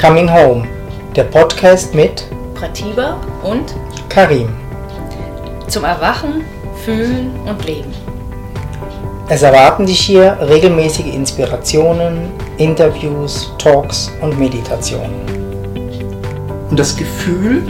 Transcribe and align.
Coming 0.00 0.30
Home, 0.30 0.68
der 1.16 1.24
Podcast 1.24 1.94
mit 1.94 2.26
Pratiba 2.54 3.18
und 3.42 3.74
Karim. 4.10 4.50
zum 5.68 5.84
Erwachen, 5.84 6.44
Fühlen 6.84 7.30
und 7.46 7.64
Leben. 7.64 7.92
Es 9.30 9.40
erwarten 9.40 9.86
dich 9.86 9.98
hier 10.00 10.36
regelmäßige 10.38 11.06
Inspirationen, 11.06 12.28
Interviews, 12.58 13.50
Talks 13.56 14.10
und 14.20 14.38
Meditationen. 14.38 15.14
Und 16.68 16.78
das 16.78 16.94
Gefühl 16.94 17.62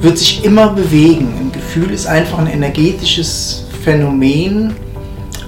wird 0.00 0.18
sich 0.18 0.44
immer 0.44 0.70
bewegen. 0.70 1.32
Ein 1.38 1.52
Gefühl 1.52 1.92
ist 1.92 2.06
einfach 2.06 2.38
ein 2.38 2.48
energetisches 2.48 3.64
Phänomen, 3.84 4.74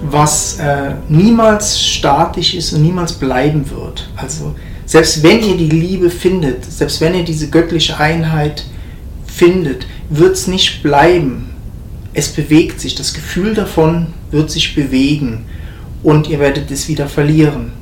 was 0.08 0.60
äh, 0.60 0.94
niemals 1.08 1.80
statisch 1.82 2.54
ist 2.54 2.72
und 2.74 2.82
niemals 2.82 3.12
bleiben 3.12 3.68
wird. 3.68 4.08
Also 4.16 4.54
selbst 4.86 5.22
wenn 5.24 5.42
ihr 5.42 5.56
die 5.56 5.68
Liebe 5.68 6.10
findet, 6.10 6.64
selbst 6.64 7.00
wenn 7.00 7.14
ihr 7.14 7.24
diese 7.24 7.50
göttliche 7.50 7.98
Einheit 7.98 8.64
findet, 9.26 9.86
wird 10.08 10.34
es 10.34 10.46
nicht 10.46 10.82
bleiben. 10.82 11.50
Es 12.14 12.28
bewegt 12.28 12.80
sich, 12.80 12.94
das 12.94 13.12
Gefühl 13.12 13.52
davon 13.52 14.06
wird 14.30 14.50
sich 14.50 14.74
bewegen 14.74 15.44
und 16.02 16.28
ihr 16.28 16.38
werdet 16.38 16.70
es 16.70 16.88
wieder 16.88 17.08
verlieren 17.08 17.72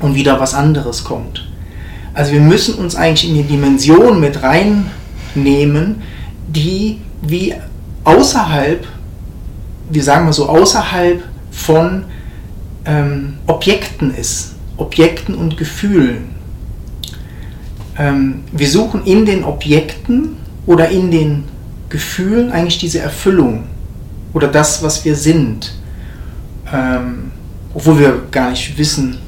und 0.00 0.16
wieder 0.16 0.40
was 0.40 0.54
anderes 0.54 1.04
kommt. 1.04 1.48
Also 2.14 2.32
wir 2.32 2.40
müssen 2.40 2.74
uns 2.74 2.96
eigentlich 2.96 3.30
in 3.30 3.36
die 3.36 3.44
Dimension 3.44 4.18
mit 4.18 4.42
reinnehmen, 4.42 6.02
die 6.48 6.98
wie 7.22 7.54
außerhalb, 8.02 8.84
wir 9.90 10.02
sagen 10.02 10.24
mal 10.24 10.32
so, 10.32 10.48
außerhalb 10.48 11.22
von 11.52 12.04
ähm, 12.84 13.34
Objekten 13.46 14.14
ist. 14.14 14.54
Objekten 14.78 15.34
und 15.34 15.56
Gefühlen. 15.56 16.34
Ähm, 17.98 18.44
wir 18.52 18.68
suchen 18.68 19.04
in 19.04 19.26
den 19.26 19.44
Objekten 19.44 20.36
oder 20.66 20.88
in 20.88 21.10
den 21.10 21.44
Gefühlen 21.88 22.50
eigentlich 22.52 22.78
diese 22.78 23.00
Erfüllung 23.00 23.64
oder 24.32 24.48
das, 24.48 24.82
was 24.82 25.04
wir 25.04 25.16
sind. 25.16 25.74
Ähm, 26.72 27.32
obwohl 27.74 27.98
wir 27.98 28.22
gar 28.30 28.50
nicht 28.50 28.76
wissen, 28.78 29.18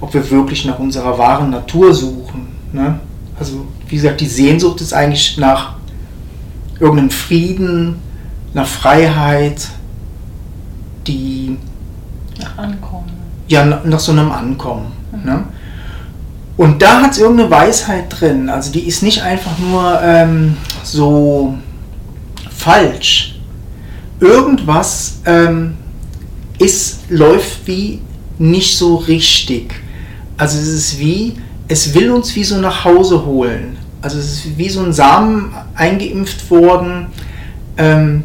ob 0.00 0.14
wir 0.14 0.30
wirklich 0.30 0.64
nach 0.64 0.78
unserer 0.78 1.18
wahren 1.18 1.50
Natur 1.50 1.92
suchen. 1.94 2.48
Ne? 2.72 3.00
Also 3.38 3.66
wie 3.88 3.96
gesagt, 3.96 4.20
die 4.20 4.26
Sehnsucht 4.26 4.80
ist 4.80 4.92
eigentlich 4.92 5.38
nach 5.38 5.76
irgendeinem 6.78 7.10
Frieden, 7.10 7.96
nach 8.54 8.66
Freiheit, 8.66 9.68
die 11.06 11.56
Nach 12.38 12.58
Ankommen. 12.58 13.17
Ja 13.48 13.64
nach 13.64 14.00
so 14.00 14.12
einem 14.12 14.30
Ankommen. 14.30 14.92
Ne? 15.24 15.44
Und 16.56 16.82
da 16.82 17.02
hat 17.02 17.12
es 17.12 17.18
irgendeine 17.18 17.50
Weisheit 17.50 18.06
drin. 18.08 18.48
Also 18.48 18.72
die 18.72 18.86
ist 18.86 19.02
nicht 19.02 19.22
einfach 19.22 19.58
nur 19.58 20.00
ähm, 20.02 20.56
so 20.82 21.56
falsch. 22.50 23.36
Irgendwas 24.20 25.20
ähm, 25.24 25.76
ist, 26.58 27.10
läuft 27.10 27.66
wie 27.66 28.00
nicht 28.38 28.76
so 28.76 28.96
richtig. 28.96 29.72
Also 30.36 30.58
es 30.58 30.68
ist 30.68 30.98
wie, 30.98 31.36
es 31.68 31.94
will 31.94 32.10
uns 32.10 32.34
wie 32.34 32.44
so 32.44 32.58
nach 32.58 32.84
Hause 32.84 33.24
holen. 33.24 33.76
Also 34.02 34.18
es 34.18 34.44
ist 34.44 34.58
wie 34.58 34.68
so 34.68 34.82
ein 34.82 34.92
Samen 34.92 35.52
eingeimpft 35.74 36.50
worden, 36.50 37.06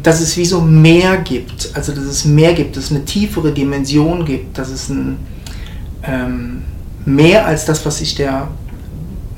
dass 0.02 0.20
es 0.20 0.36
wie 0.36 0.44
so 0.44 0.60
mehr 0.60 1.18
gibt. 1.18 1.70
Also 1.74 1.92
dass 1.92 2.04
es 2.04 2.24
mehr 2.24 2.54
gibt, 2.54 2.76
dass 2.76 2.84
es 2.84 2.90
eine 2.90 3.04
tiefere 3.04 3.52
Dimension 3.52 4.24
gibt, 4.24 4.58
dass 4.58 4.68
es 4.68 4.88
ein 4.88 5.16
ähm, 6.02 6.62
mehr 7.04 7.46
als 7.46 7.64
das, 7.64 7.84
was 7.86 7.98
sich 7.98 8.14
der 8.14 8.48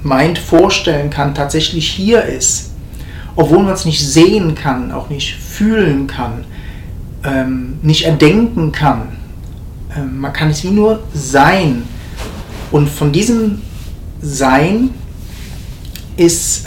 Mind 0.03 0.39
vorstellen 0.39 1.11
kann, 1.11 1.34
tatsächlich 1.34 1.89
hier 1.89 2.23
ist. 2.25 2.70
Obwohl 3.34 3.62
man 3.62 3.75
es 3.75 3.84
nicht 3.84 4.00
sehen 4.00 4.55
kann, 4.55 4.92
auch 4.92 5.11
nicht 5.11 5.35
fühlen 5.35 6.07
kann, 6.07 6.45
ähm, 7.24 7.79
nicht 7.83 8.05
erdenken 8.05 8.73
kann. 8.73 9.08
Ähm, 9.96 10.19
man 10.20 10.33
kann 10.33 10.51
es 10.51 10.64
wie 10.64 10.70
nur 10.70 11.02
sein. 11.13 11.83
Und 12.70 12.89
von 12.89 13.13
diesem 13.13 13.63
Sein 14.23 14.90
ist 16.17 16.64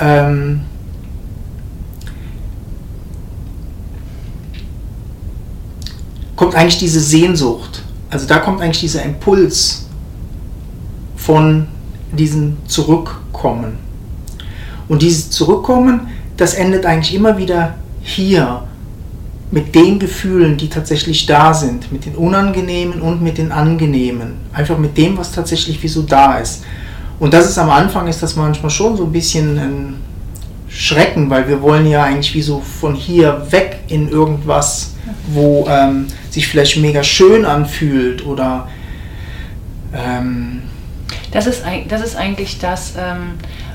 kommt 6.40 6.56
eigentlich 6.56 6.78
diese 6.78 7.02
Sehnsucht. 7.02 7.84
Also 8.10 8.26
da 8.26 8.40
kommt 8.40 8.62
eigentlich 8.62 8.80
dieser 8.80 9.04
Impuls 9.04 9.88
von 11.18 11.68
diesem 12.14 12.56
Zurückkommen. 12.66 13.78
Und 14.88 15.02
dieses 15.02 15.32
Zurückkommen, 15.32 16.08
das 16.38 16.54
endet 16.54 16.86
eigentlich 16.86 17.14
immer 17.14 17.38
wieder 17.38 17.76
hier 18.02 18.64
mit 19.52 19.76
den 19.76 20.00
Gefühlen, 20.00 20.56
die 20.56 20.70
tatsächlich 20.70 21.26
da 21.26 21.54
sind, 21.54 21.92
mit 21.92 22.06
den 22.06 22.16
unangenehmen 22.16 23.02
und 23.02 23.22
mit 23.22 23.38
den 23.38 23.52
angenehmen. 23.52 24.36
Einfach 24.54 24.78
mit 24.78 24.98
dem, 24.98 25.18
was 25.18 25.34
tatsächlich 25.34 25.84
wie 25.84 25.90
so 25.90 26.04
da 26.04 26.38
ist. 26.38 26.64
Und 27.20 27.34
das 27.34 27.50
ist 27.50 27.58
am 27.58 27.70
Anfang, 27.70 28.08
ist 28.08 28.24
das 28.24 28.38
manchmal 28.38 28.70
schon 28.70 28.96
so 28.96 29.04
ein 29.04 29.12
bisschen 29.12 29.58
ein 29.58 29.96
Schrecken, 30.70 31.30
weil 31.30 31.50
wir 31.50 31.62
wollen 31.62 31.86
ja 31.86 32.06
eigentlich 32.06 32.34
wie 32.34 32.42
so 32.42 32.62
von 32.62 32.96
hier 32.96 33.46
weg 33.50 33.82
in 33.90 34.08
irgendwas, 34.08 34.92
wo 35.34 35.68
ähm, 35.68 36.08
sich 36.30 36.48
vielleicht 36.48 36.78
mega 36.78 37.04
schön 37.04 37.46
anfühlt 37.46 38.26
oder 38.26 38.68
ähm, 39.94 40.62
Das 41.32 41.48
ist, 41.48 41.64
das 41.88 42.02
ist 42.02 42.16
eigentlich 42.16 42.60
das, 42.60 42.94
ähm, 42.98 43.34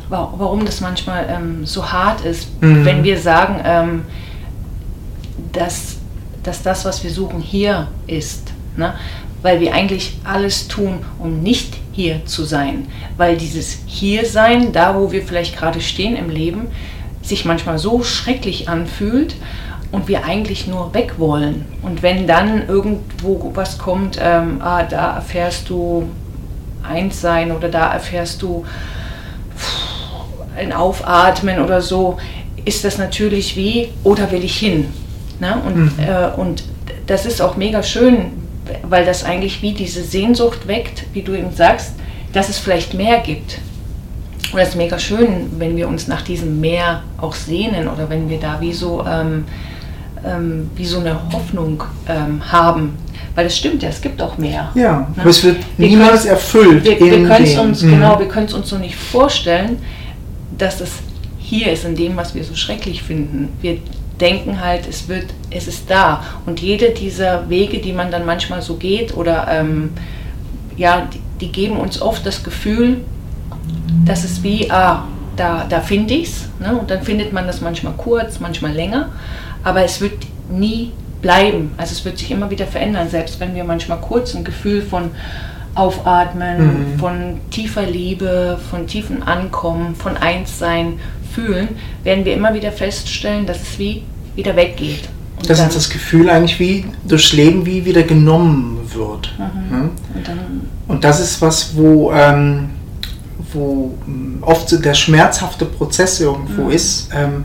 wa- 0.08 0.32
warum 0.36 0.64
das 0.64 0.80
manchmal 0.80 1.26
ähm, 1.28 1.66
so 1.66 1.90
hart 1.90 2.24
ist, 2.24 2.48
Mhm. 2.62 2.84
wenn 2.84 3.04
wir 3.04 3.18
sagen, 3.18 3.60
ähm, 3.64 4.02
dass, 5.52 5.96
dass 6.42 6.62
das, 6.62 6.84
was 6.84 7.02
wir 7.04 7.10
suchen, 7.10 7.40
hier 7.40 7.88
ist. 8.06 8.52
Ne? 8.76 8.94
Weil 9.42 9.60
wir 9.60 9.74
eigentlich 9.74 10.18
alles 10.24 10.68
tun, 10.68 11.00
um 11.18 11.42
nicht 11.42 11.74
hier 11.92 12.24
zu 12.26 12.44
sein. 12.44 12.86
Weil 13.16 13.36
dieses 13.36 13.78
Hier-Sein, 13.86 14.72
da 14.72 14.94
wo 14.96 15.12
wir 15.12 15.22
vielleicht 15.22 15.56
gerade 15.56 15.80
stehen 15.80 16.16
im 16.16 16.30
Leben, 16.30 16.66
sich 17.22 17.44
manchmal 17.44 17.78
so 17.78 18.02
schrecklich 18.02 18.68
anfühlt 18.68 19.34
und 19.94 20.08
wir 20.08 20.24
eigentlich 20.24 20.66
nur 20.66 20.92
weg 20.92 21.14
wollen. 21.18 21.64
Und 21.82 22.02
wenn 22.02 22.26
dann 22.26 22.68
irgendwo 22.68 23.52
was 23.54 23.78
kommt, 23.78 24.18
ähm, 24.20 24.60
ah, 24.60 24.82
da 24.82 25.14
erfährst 25.14 25.70
du 25.70 26.08
eins 26.82 27.20
sein 27.20 27.52
oder 27.52 27.68
da 27.68 27.92
erfährst 27.92 28.42
du 28.42 28.64
ein 30.58 30.72
Aufatmen 30.72 31.60
oder 31.60 31.80
so, 31.80 32.16
ist 32.64 32.84
das 32.84 32.98
natürlich 32.98 33.56
wie, 33.56 33.90
oder 34.02 34.30
will 34.32 34.42
ich 34.42 34.56
hin? 34.58 34.88
Ne? 35.38 35.56
Und, 35.64 35.76
Mhm. 35.76 35.92
äh, 36.04 36.40
und 36.40 36.64
das 37.06 37.24
ist 37.24 37.40
auch 37.40 37.56
mega 37.56 37.82
schön, 37.82 38.32
weil 38.82 39.04
das 39.04 39.24
eigentlich 39.24 39.62
wie 39.62 39.74
diese 39.74 40.02
Sehnsucht 40.02 40.66
weckt, 40.66 41.04
wie 41.12 41.22
du 41.22 41.34
eben 41.34 41.52
sagst, 41.52 41.92
dass 42.32 42.48
es 42.48 42.58
vielleicht 42.58 42.94
mehr 42.94 43.20
gibt. 43.20 43.58
Und 44.52 44.58
das 44.58 44.70
ist 44.70 44.76
mega 44.76 44.98
schön, 44.98 45.52
wenn 45.58 45.76
wir 45.76 45.86
uns 45.86 46.08
nach 46.08 46.22
diesem 46.22 46.60
Meer 46.60 47.02
auch 47.20 47.34
sehnen 47.34 47.86
oder 47.88 48.08
wenn 48.08 48.28
wir 48.28 48.40
da 48.40 48.60
wie 48.60 48.72
so, 48.72 49.04
ähm, 49.06 49.44
ähm, 50.26 50.70
wie 50.76 50.84
so 50.86 50.98
eine 51.00 51.18
Hoffnung 51.32 51.82
ähm, 52.08 52.40
haben. 52.50 52.96
Weil 53.34 53.46
es 53.46 53.56
stimmt 53.56 53.82
ja, 53.82 53.88
es 53.88 54.00
gibt 54.00 54.22
auch 54.22 54.38
mehr. 54.38 54.70
ja, 54.74 54.98
Ne? 55.00 55.06
aber 55.18 55.30
es 55.30 55.42
wird 55.42 55.56
Wir 55.76 55.88
niemals 55.88 56.24
erfüllt. 56.24 56.84
Wir, 56.84 57.00
wir 57.00 57.26
können 57.26 57.44
es 57.44 57.58
uns, 57.58 57.82
Mhm. 57.82 57.90
genau, 57.90 58.18
wir 58.18 58.28
können 58.28 58.46
es 58.46 58.54
uns 58.54 58.68
so 58.68 58.78
nicht 58.78 58.94
vorstellen, 58.96 59.78
dass 60.56 60.80
es 60.80 60.90
hier 61.38 61.72
ist, 61.72 61.84
in 61.84 61.96
dem, 61.96 62.16
was 62.16 62.34
wir 62.34 62.44
so 62.44 62.54
schrecklich 62.54 63.02
finden. 63.02 63.48
Wir 63.60 63.78
denken 64.20 64.60
halt, 64.60 64.86
es 64.88 65.08
wird, 65.08 65.26
es 65.50 65.66
ist 65.66 65.90
da. 65.90 66.22
Und 66.46 66.60
jede 66.60 66.90
dieser 66.90 67.48
Wege, 67.50 67.78
die 67.78 67.92
man 67.92 68.10
dann 68.12 68.24
manchmal 68.24 68.62
so 68.62 68.76
geht, 68.76 69.16
oder 69.16 69.48
ähm, 69.50 69.90
ja, 70.76 71.08
die, 71.12 71.20
die 71.40 71.52
geben 71.52 71.76
uns 71.76 72.00
oft 72.00 72.24
das 72.24 72.44
Gefühl, 72.44 72.98
dass 74.06 74.22
es 74.24 74.42
wie, 74.44 74.70
ah, 74.70 75.04
da, 75.36 75.66
da 75.68 75.80
finde 75.80 76.14
ich 76.14 76.28
es. 76.28 76.48
Ne? 76.60 76.76
Und 76.78 76.90
dann 76.90 77.02
findet 77.02 77.32
man 77.32 77.46
das 77.48 77.60
manchmal 77.60 77.94
kurz, 77.94 78.38
manchmal 78.38 78.72
länger. 78.72 79.08
Aber 79.64 79.82
es 79.84 80.00
wird 80.00 80.12
nie 80.50 80.92
bleiben. 81.22 81.72
Also 81.78 81.92
es 81.92 82.04
wird 82.04 82.18
sich 82.18 82.30
immer 82.30 82.50
wieder 82.50 82.66
verändern, 82.66 83.08
selbst 83.08 83.40
wenn 83.40 83.54
wir 83.54 83.64
manchmal 83.64 83.98
kurz 84.00 84.34
ein 84.34 84.44
Gefühl 84.44 84.82
von 84.82 85.10
Aufatmen, 85.74 86.92
Mhm. 86.94 86.98
von 86.98 87.40
tiefer 87.50 87.82
Liebe, 87.86 88.58
von 88.70 88.86
tiefen 88.86 89.22
Ankommen, 89.22 89.94
von 89.96 90.16
Einssein 90.16 91.00
fühlen, 91.34 91.68
werden 92.04 92.24
wir 92.24 92.34
immer 92.34 92.54
wieder 92.54 92.70
feststellen, 92.70 93.46
dass 93.46 93.60
es 93.62 93.78
wie 93.78 94.02
wieder 94.36 94.54
weggeht. 94.54 95.08
Und 95.38 95.50
dass 95.50 95.60
uns 95.60 95.74
das 95.74 95.90
Gefühl 95.90 96.30
eigentlich 96.30 96.60
wie 96.60 96.84
durchs 97.08 97.32
Leben 97.32 97.66
wie 97.66 97.84
wieder 97.84 98.02
genommen 98.04 98.78
wird. 98.94 99.34
Mhm. 99.38 99.76
Ne? 99.76 99.90
und 100.14 100.30
Und 100.94 101.04
das 101.04 101.18
ist 101.20 101.42
was, 101.42 101.76
wo, 101.76 102.12
ähm, 102.12 102.70
wo 103.52 103.94
mh, 104.06 104.46
oft 104.46 104.68
so 104.68 104.78
der 104.80 104.94
schmerzhafte 104.94 105.64
Prozess 105.64 106.20
irgendwo 106.20 106.62
Mhm. 106.64 106.70
ist, 106.70 107.08
ähm, 107.14 107.44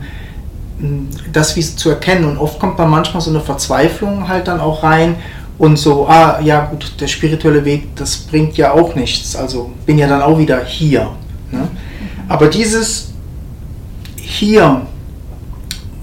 das 1.32 1.56
wie 1.56 1.60
zu 1.62 1.90
erkennen. 1.90 2.24
Und 2.24 2.38
oft 2.38 2.58
kommt 2.58 2.78
dann 2.78 2.90
manchmal 2.90 3.20
so 3.20 3.30
eine 3.30 3.40
Verzweiflung 3.40 4.28
halt 4.28 4.48
dann 4.48 4.60
auch 4.60 4.82
rein 4.82 5.16
und 5.58 5.78
so, 5.78 6.06
ah 6.08 6.40
ja 6.42 6.64
gut, 6.66 6.94
der 7.00 7.06
spirituelle 7.06 7.64
Weg, 7.64 7.94
das 7.96 8.16
bringt 8.16 8.56
ja 8.56 8.72
auch 8.72 8.94
nichts. 8.94 9.36
Also 9.36 9.70
bin 9.84 9.98
ja 9.98 10.08
dann 10.08 10.22
auch 10.22 10.38
wieder 10.38 10.64
hier. 10.64 11.10
Ne? 11.50 11.68
Aber 12.28 12.48
dieses 12.48 13.12
hier, 14.16 14.82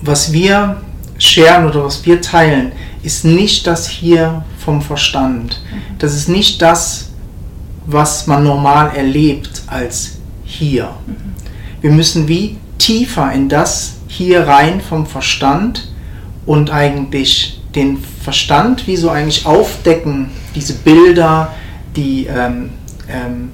was 0.01 0.31
wir 0.31 0.77
scheren 1.17 1.67
oder 1.67 1.85
was 1.85 2.05
wir 2.05 2.21
teilen, 2.21 2.71
ist 3.01 3.25
nicht 3.25 3.65
das 3.65 3.87
hier 3.87 4.43
vom 4.59 4.81
Verstand. 4.81 5.61
Das 5.97 6.13
ist 6.13 6.29
nicht 6.29 6.61
das, 6.61 7.09
was 7.85 8.27
man 8.27 8.43
normal 8.43 8.95
erlebt 8.95 9.63
als 9.67 10.17
hier. 10.43 10.89
Wir 11.81 11.91
müssen 11.91 12.27
wie 12.27 12.57
tiefer 12.77 13.31
in 13.31 13.49
das 13.49 13.96
hier 14.17 14.47
rein 14.47 14.81
vom 14.81 15.05
Verstand 15.05 15.89
und 16.45 16.71
eigentlich 16.71 17.61
den 17.75 17.97
Verstand 17.97 18.87
wie 18.87 18.97
so 18.97 19.09
eigentlich 19.09 19.45
aufdecken, 19.45 20.31
diese 20.55 20.73
Bilder, 20.73 21.53
die 21.95 22.25
ähm, 22.25 22.71
ähm, 23.07 23.51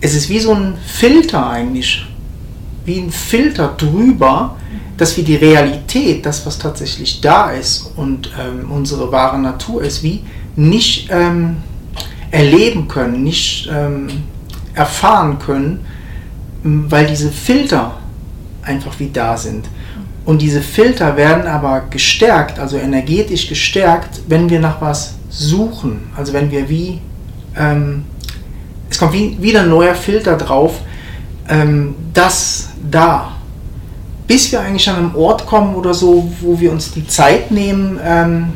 es 0.00 0.14
ist 0.14 0.28
wie 0.28 0.38
so 0.38 0.52
ein 0.52 0.74
Filter 0.86 1.48
eigentlich, 1.48 2.06
wie 2.84 2.98
ein 2.98 3.10
Filter 3.10 3.74
drüber, 3.76 4.56
dass 4.98 5.16
wir 5.16 5.24
die 5.24 5.36
Realität, 5.36 6.24
das 6.26 6.44
was 6.46 6.58
tatsächlich 6.58 7.20
da 7.20 7.50
ist 7.50 7.92
und 7.96 8.30
ähm, 8.38 8.70
unsere 8.70 9.10
wahre 9.10 9.38
Natur 9.38 9.82
ist, 9.82 10.02
wie 10.02 10.22
nicht 10.54 11.08
ähm, 11.10 11.58
erleben 12.30 12.88
können, 12.88 13.22
nicht 13.22 13.68
ähm, 13.72 14.08
erfahren 14.74 15.38
können, 15.38 15.84
weil 16.62 17.06
diese 17.06 17.30
Filter 17.30 17.98
einfach 18.62 18.98
wie 18.98 19.10
da 19.10 19.36
sind. 19.36 19.66
Und 20.26 20.42
diese 20.42 20.60
Filter 20.60 21.16
werden 21.16 21.46
aber 21.46 21.82
gestärkt, 21.88 22.58
also 22.58 22.76
energetisch 22.76 23.48
gestärkt, 23.48 24.22
wenn 24.26 24.50
wir 24.50 24.58
nach 24.58 24.80
was 24.80 25.14
suchen. 25.30 26.10
Also 26.16 26.32
wenn 26.32 26.50
wir 26.50 26.68
wie, 26.68 27.00
ähm, 27.56 28.04
es 28.90 28.98
kommt 28.98 29.12
wie, 29.12 29.40
wieder 29.40 29.62
ein 29.62 29.70
neuer 29.70 29.94
Filter 29.94 30.36
drauf, 30.36 30.80
ähm, 31.48 31.94
das 32.12 32.70
da. 32.90 33.36
Bis 34.26 34.50
wir 34.50 34.60
eigentlich 34.60 34.90
an 34.90 34.96
einem 34.96 35.14
Ort 35.14 35.46
kommen 35.46 35.76
oder 35.76 35.94
so, 35.94 36.28
wo 36.40 36.58
wir 36.58 36.72
uns 36.72 36.90
die 36.90 37.06
Zeit 37.06 37.52
nehmen, 37.52 38.00
ähm, 38.02 38.54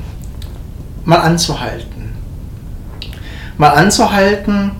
mal 1.04 1.20
anzuhalten. 1.20 2.10
Mal 3.56 3.70
anzuhalten 3.70 4.72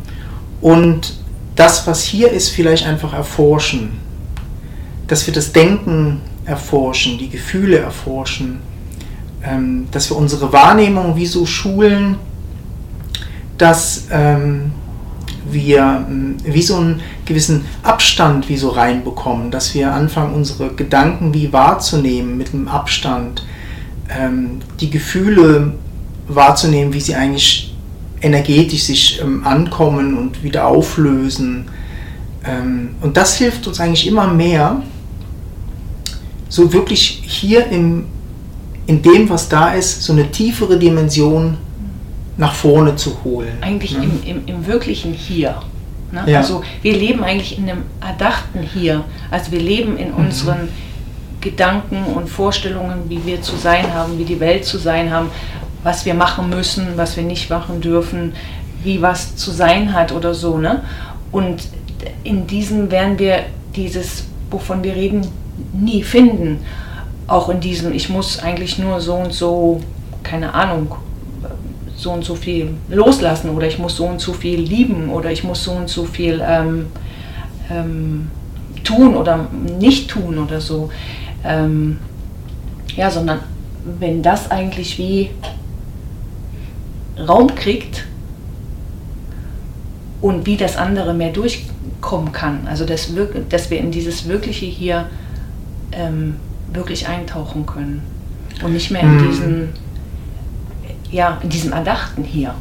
und 0.61 1.15
das, 1.55 1.87
was 1.87 2.03
hier 2.03 2.33
ist, 2.33 2.49
vielleicht 2.49 2.85
einfach 2.85 3.13
erforschen. 3.13 3.93
Dass 5.07 5.25
wir 5.29 5.35
das 5.35 5.53
Denken 5.53 6.23
erforschen, 6.51 7.17
die 7.17 7.31
Gefühle 7.31 7.79
erforschen, 7.79 8.59
ähm, 9.43 9.87
dass 9.93 10.11
wir 10.11 10.17
unsere 10.17 10.53
Wahrnehmung 10.53 11.17
wie 11.17 11.27
so 11.27 11.47
schulen, 11.47 12.17
dass 13.57 14.09
ähm, 14.11 14.73
wir 15.51 16.05
ähm, 16.09 16.37
wie 16.45 16.63
so 16.63 16.77
einen 16.77 17.01
gewissen 17.25 17.65
Abstand 17.83 18.49
wie 18.49 18.57
so 18.57 18.71
reinbekommen, 18.71 19.51
dass 19.51 19.75
wir 19.75 19.95
anfangen, 19.95 20.35
unsere 20.35 20.75
Gedanken 20.75 21.33
wie 21.33 21.53
wahrzunehmen 21.53 22.37
mit 22.37 22.53
einem 22.53 22.69
Abstand, 22.69 23.47
ähm, 24.11 24.59
die 24.81 24.91
Gefühle 24.91 25.75
wahrzunehmen, 26.29 26.93
wie 26.93 27.01
sie 27.01 27.15
eigentlich 27.15 27.75
energetisch 28.21 28.83
sich 28.83 29.21
ähm, 29.23 29.47
ankommen 29.47 30.19
und 30.19 30.43
wieder 30.43 30.67
auflösen. 30.67 31.69
Ähm, 32.45 32.97
und 33.01 33.17
das 33.17 33.37
hilft 33.37 33.67
uns 33.67 33.81
eigentlich 33.81 34.07
immer 34.07 34.27
mehr, 34.27 34.83
so 36.51 36.71
wirklich 36.73 37.23
hier 37.25 37.67
im, 37.69 38.07
in 38.87 39.01
dem, 39.01 39.31
was 39.31 39.49
da 39.49 39.73
ist, 39.73 40.03
so 40.03 40.13
eine 40.13 40.31
tiefere 40.31 40.79
Dimension 40.79 41.57
nach 42.37 42.53
vorne 42.53 42.97
zu 42.97 43.17
holen. 43.25 43.53
Eigentlich 43.63 43.97
ne? 43.97 44.05
im, 44.05 44.23
im, 44.25 44.43
im 44.47 44.67
wirklichen 44.67 45.15
Hier. 45.15 45.63
Ne? 46.13 46.25
Ja. 46.27 46.39
Also 46.39 46.63
wir 46.83 46.95
leben 46.95 47.23
eigentlich 47.23 47.57
in 47.57 47.71
einem 47.71 47.85
erdachten 48.01 48.61
Hier. 48.63 49.05
Also 49.31 49.53
wir 49.53 49.61
leben 49.61 49.97
in 49.97 50.09
mhm. 50.09 50.17
unseren 50.17 50.69
Gedanken 51.41 52.05
und 52.15 52.29
Vorstellungen, 52.29 53.09
wie 53.09 53.25
wir 53.25 53.41
zu 53.41 53.57
sein 53.57 53.95
haben, 53.95 54.19
wie 54.19 54.25
die 54.25 54.41
Welt 54.41 54.65
zu 54.65 54.77
sein 54.77 55.11
haben, 55.11 55.31
was 55.83 56.05
wir 56.05 56.15
machen 56.15 56.51
müssen, 56.51 56.89
was 56.97 57.17
wir 57.17 57.23
nicht 57.23 57.49
machen 57.49 57.81
dürfen, 57.81 58.35
wie 58.83 59.01
was 59.01 59.37
zu 59.37 59.51
sein 59.51 59.95
hat 59.95 60.13
oder 60.13 60.35
so. 60.35 60.59
Ne? 60.59 60.83
Und 61.31 61.63
in 62.25 62.47
diesem 62.47 62.91
werden 62.91 63.19
wir 63.19 63.45
dieses, 63.77 64.25
wovon 64.51 64.83
wir 64.83 64.95
reden, 64.95 65.27
nie 65.73 66.03
finden. 66.03 66.61
Auch 67.27 67.49
in 67.49 67.61
diesem, 67.61 67.93
ich 67.93 68.09
muss 68.09 68.39
eigentlich 68.39 68.79
nur 68.79 69.01
so 69.01 69.15
und 69.15 69.33
so, 69.33 69.81
keine 70.23 70.55
Ahnung, 70.55 70.97
so 71.97 72.13
und 72.13 72.25
so 72.25 72.35
viel 72.35 72.75
loslassen 72.89 73.51
oder 73.51 73.67
ich 73.67 73.79
muss 73.79 73.97
so 73.97 74.07
und 74.07 74.21
so 74.21 74.33
viel 74.33 74.59
lieben 74.59 75.11
oder 75.11 75.31
ich 75.31 75.45
muss 75.45 75.63
so 75.63 75.73
und 75.73 75.89
so 75.89 76.05
viel 76.05 76.43
ähm, 76.45 76.87
ähm, 77.71 78.29
tun 78.85 79.15
oder 79.15 79.47
nicht 79.79 80.11
tun 80.11 80.39
oder 80.39 80.61
so. 80.61 80.91
Ähm, 81.45 81.99
ja, 82.97 83.11
sondern 83.11 83.41
wenn 83.99 84.23
das 84.23 84.51
eigentlich 84.51 84.99
wie 84.99 85.31
Raum 87.27 87.55
kriegt 87.55 88.05
und 90.21 90.47
wie 90.47 90.57
das 90.57 90.77
andere 90.77 91.15
mehr 91.15 91.33
durchkommen 91.33 92.33
kann, 92.33 92.67
also 92.67 92.85
dass, 92.85 93.15
wir, 93.15 93.27
dass 93.49 93.71
wir 93.71 93.79
in 93.79 93.91
dieses 93.91 94.29
Wirkliche 94.29 94.67
hier 94.67 95.07
ähm, 95.93 96.37
wirklich 96.73 97.09
eintauchen 97.09 97.67
können 97.67 98.03
und 98.63 98.73
nicht 98.73 98.91
mehr 98.91 99.03
in 99.03 99.17
mhm. 99.17 99.29
diesen, 99.29 99.69
ja, 101.11 101.39
in 101.43 101.49
diesem 101.49 101.73
Erdachten 101.73 102.25
hier. 102.25 102.55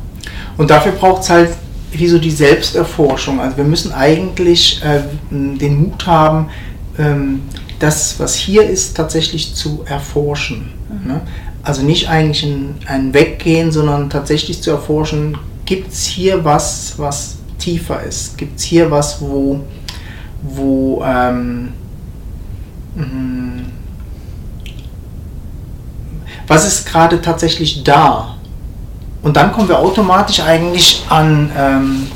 Und 0.57 0.69
dafür 0.69 0.91
braucht 0.93 1.23
es 1.23 1.29
halt 1.29 1.49
wie 1.91 2.07
so 2.07 2.19
die 2.19 2.31
Selbsterforschung. 2.31 3.39
Also 3.39 3.57
wir 3.57 3.63
müssen 3.63 3.91
eigentlich 3.91 4.83
äh, 4.83 5.01
den 5.31 5.83
Mut 5.83 6.05
haben, 6.05 6.49
ähm, 6.97 7.41
das, 7.79 8.19
was 8.19 8.35
hier 8.35 8.69
ist, 8.69 8.95
tatsächlich 8.95 9.55
zu 9.55 9.83
erforschen. 9.85 10.73
Mhm. 10.89 11.11
Ne? 11.11 11.21
Also 11.63 11.81
nicht 11.83 12.09
eigentlich 12.09 12.43
ein, 12.43 12.75
ein 12.85 13.13
Weggehen, 13.13 13.71
sondern 13.71 14.09
tatsächlich 14.09 14.61
zu 14.61 14.71
erforschen, 14.71 15.37
gibt 15.65 15.91
es 15.91 16.05
hier 16.05 16.43
was, 16.43 16.93
was 16.97 17.37
tiefer 17.57 18.01
ist? 18.03 18.37
Gibt 18.37 18.59
es 18.59 18.65
hier 18.65 18.89
was, 18.91 19.21
wo, 19.21 19.61
wo 20.41 21.03
ähm. 21.05 21.73
Was 26.47 26.65
ist 26.65 26.88
gerade 26.88 27.21
tatsächlich 27.21 27.83
da? 27.83 28.36
Und 29.21 29.36
dann 29.36 29.51
kommen 29.51 29.68
wir 29.68 29.77
automatisch 29.77 30.39
eigentlich 30.39 31.06
an, 31.09 31.51
ähm, 31.57 32.07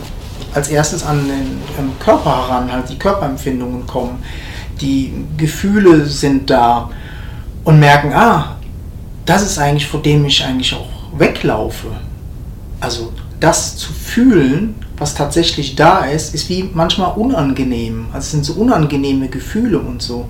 als 0.53 0.69
erstes 0.69 1.05
an 1.05 1.27
den 1.27 1.61
ähm, 1.79 1.91
Körper 1.99 2.47
heran, 2.47 2.71
halt 2.71 2.89
die 2.89 2.97
Körperempfindungen 2.97 3.85
kommen, 3.85 4.23
die 4.81 5.13
Gefühle 5.37 6.05
sind 6.05 6.49
da 6.49 6.89
und 7.63 7.79
merken, 7.79 8.13
ah, 8.13 8.55
das 9.25 9.43
ist 9.43 9.57
eigentlich, 9.57 9.87
vor 9.87 10.01
dem 10.01 10.25
ich 10.25 10.43
eigentlich 10.43 10.73
auch 10.73 10.87
weglaufe. 11.17 11.87
Also 12.79 13.13
das 13.39 13.77
zu 13.77 13.91
fühlen, 13.91 14.75
was 14.97 15.15
tatsächlich 15.15 15.75
da 15.75 16.05
ist, 16.05 16.33
ist 16.33 16.49
wie 16.49 16.69
manchmal 16.73 17.13
unangenehm. 17.13 18.07
Also 18.13 18.19
es 18.19 18.31
sind 18.31 18.45
so 18.45 18.53
unangenehme 18.53 19.27
Gefühle 19.27 19.79
und 19.79 20.01
so. 20.01 20.29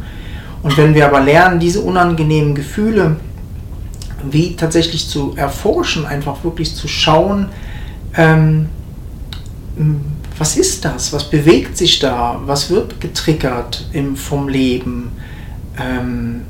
Und 0.63 0.77
wenn 0.77 0.95
wir 0.95 1.05
aber 1.05 1.19
lernen, 1.19 1.59
diese 1.59 1.81
unangenehmen 1.81 2.55
Gefühle 2.55 3.17
wie 4.23 4.55
tatsächlich 4.55 5.09
zu 5.09 5.33
erforschen, 5.35 6.05
einfach 6.05 6.43
wirklich 6.45 6.75
zu 6.75 6.87
schauen, 6.87 7.49
ähm, 8.15 8.69
was 10.37 10.55
ist 10.57 10.85
das, 10.85 11.11
was 11.13 11.29
bewegt 11.29 11.77
sich 11.77 11.99
da, 11.99 12.39
was 12.45 12.69
wird 12.69 13.01
getriggert 13.01 13.87
im, 13.91 14.15
vom 14.15 14.47
Leben, 14.47 15.11
ähm, 15.77 16.41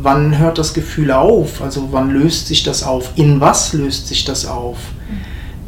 wann 0.00 0.38
hört 0.38 0.58
das 0.58 0.74
Gefühl 0.74 1.10
auf, 1.10 1.62
also 1.62 1.88
wann 1.90 2.10
löst 2.10 2.48
sich 2.48 2.62
das 2.62 2.82
auf, 2.82 3.12
in 3.16 3.40
was 3.40 3.72
löst 3.72 4.08
sich 4.08 4.24
das 4.24 4.46
auf. 4.46 4.78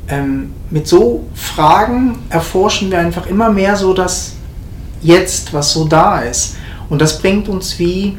Ähm, 0.08 0.52
mit 0.70 0.86
so 0.86 1.26
Fragen 1.34 2.18
erforschen 2.28 2.90
wir 2.90 2.98
einfach 2.98 3.26
immer 3.26 3.50
mehr 3.50 3.76
so 3.76 3.94
das 3.94 4.32
Jetzt, 5.02 5.52
was 5.52 5.72
so 5.72 5.86
da 5.86 6.20
ist. 6.20 6.56
Und 6.88 7.00
das 7.00 7.20
bringt 7.20 7.48
uns 7.48 7.78
wie... 7.78 8.16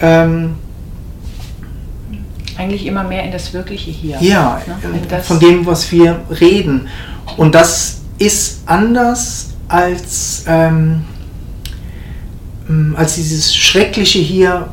Ähm, 0.00 0.54
Eigentlich 2.56 2.86
immer 2.86 3.02
mehr 3.02 3.24
in 3.24 3.32
das 3.32 3.52
Wirkliche 3.52 3.90
hier. 3.90 4.18
Ja, 4.20 4.60
ne? 4.66 5.22
von 5.22 5.40
dem, 5.40 5.64
was 5.64 5.90
wir 5.90 6.20
reden. 6.40 6.88
Und 7.36 7.54
das 7.54 8.02
ist 8.18 8.62
anders 8.66 9.50
als, 9.68 10.44
ähm, 10.46 11.04
als 12.94 13.14
dieses 13.14 13.54
Schreckliche 13.54 14.18
hier, 14.18 14.68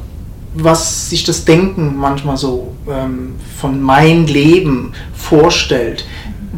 was 0.53 1.10
sich 1.10 1.24
das 1.24 1.46
Denken 1.46 1.96
manchmal 1.96 2.38
so 2.38 2.75
ähm, 2.89 3.36
von 3.58 3.81
mein 3.81 4.27
Leben 4.27 4.93
vorstellt. 5.13 6.05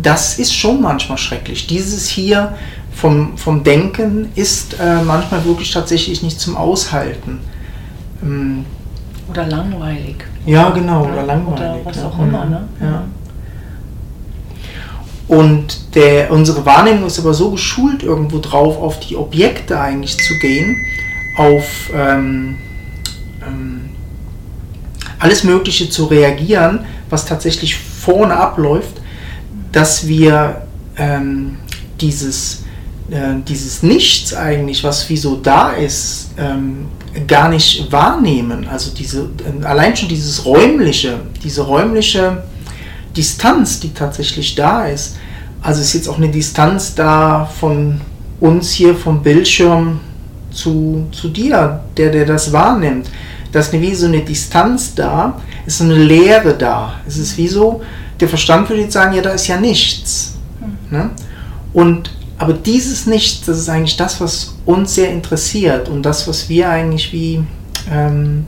Das 0.01 0.39
ist 0.39 0.55
schon 0.55 0.81
manchmal 0.81 1.17
schrecklich. 1.17 1.67
Dieses 1.67 2.07
hier 2.07 2.55
vom, 3.01 3.35
vom 3.35 3.63
Denken 3.63 4.29
ist 4.35 4.79
äh, 4.79 5.01
manchmal 5.01 5.43
wirklich 5.43 5.71
tatsächlich 5.71 6.21
nicht 6.21 6.39
zum 6.39 6.55
Aushalten. 6.55 7.39
Ähm, 8.21 8.63
oder 9.27 9.47
langweilig. 9.47 10.17
Ja, 10.45 10.69
genau, 10.69 11.05
oder 11.05 11.23
langweilig. 11.23 11.59
Oder 11.59 11.77
was 11.83 12.03
auch 12.03 12.19
immer. 12.19 12.45
Ne? 12.45 12.67
Ja. 12.79 13.03
Und 15.27 15.95
der, 15.95 16.31
unsere 16.31 16.63
Wahrnehmung 16.63 17.07
ist 17.07 17.17
aber 17.17 17.33
so 17.33 17.49
geschult 17.51 18.03
irgendwo 18.03 18.37
drauf, 18.37 18.77
auf 18.77 18.99
die 18.99 19.17
Objekte 19.17 19.79
eigentlich 19.79 20.17
zu 20.19 20.37
gehen, 20.37 20.77
auf 21.37 21.89
ähm, 21.95 22.57
ähm, 23.47 23.89
alles 25.17 25.43
Mögliche 25.43 25.89
zu 25.89 26.05
reagieren, 26.05 26.85
was 27.09 27.25
tatsächlich 27.25 27.77
vorne 27.77 28.35
abläuft, 28.35 29.01
dass 29.71 30.07
wir 30.07 30.67
ähm, 30.97 31.57
dieses, 31.99 32.60
äh, 33.11 33.35
dieses 33.45 33.83
Nichts 33.83 34.33
eigentlich, 34.33 34.83
was 34.83 35.07
wie 35.09 35.17
so 35.17 35.35
da 35.35 35.71
ist, 35.71 36.29
ähm, 36.37 36.87
gar 37.27 37.49
nicht 37.49 37.91
wahrnehmen. 37.91 38.67
Also 38.69 38.91
diese, 38.91 39.23
äh, 39.23 39.65
allein 39.65 39.95
schon 39.95 40.07
dieses 40.07 40.45
räumliche, 40.45 41.19
diese 41.43 41.61
räumliche 41.61 42.43
Distanz, 43.15 43.81
die 43.81 43.93
tatsächlich 43.93 44.55
da 44.55 44.85
ist. 44.85 45.17
Also 45.61 45.81
ist 45.81 45.93
jetzt 45.93 46.07
auch 46.07 46.17
eine 46.17 46.29
Distanz 46.29 46.95
da 46.95 47.45
von 47.59 47.99
uns 48.39 48.71
hier 48.71 48.95
vom 48.95 49.21
Bildschirm 49.21 49.99
zu, 50.51 51.07
zu 51.11 51.27
dir, 51.27 51.81
der, 51.97 52.11
der 52.11 52.25
das 52.25 52.51
wahrnimmt. 52.53 53.09
Da 53.51 53.59
ist 53.59 53.73
wie 53.73 53.93
so 53.93 54.07
eine 54.07 54.21
Distanz 54.21 54.95
da, 54.95 55.39
ist 55.65 55.79
so 55.79 55.83
eine 55.83 55.95
Leere 55.95 56.53
da. 56.53 56.93
Es 57.05 57.17
ist 57.17 57.37
wie 57.37 57.49
so, 57.49 57.81
der 58.21 58.29
Verstand 58.29 58.69
würde 58.69 58.83
jetzt 58.83 58.93
sagen, 58.93 59.13
ja, 59.13 59.21
da 59.21 59.31
ist 59.31 59.47
ja 59.47 59.59
nichts. 59.59 60.37
Hm. 60.61 60.97
Ne? 60.97 61.09
Und 61.73 62.11
aber 62.41 62.53
dieses 62.53 63.05
Nichts, 63.05 63.45
das 63.45 63.59
ist 63.59 63.69
eigentlich 63.69 63.97
das, 63.97 64.19
was 64.19 64.55
uns 64.65 64.95
sehr 64.95 65.11
interessiert 65.11 65.87
und 65.87 66.01
das, 66.01 66.27
was 66.27 66.49
wir 66.49 66.71
eigentlich 66.71 67.13
wie 67.13 67.43
ähm, 67.87 68.47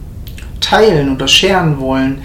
teilen 0.60 1.14
oder 1.14 1.28
scheren 1.28 1.80
wollen. 1.80 2.24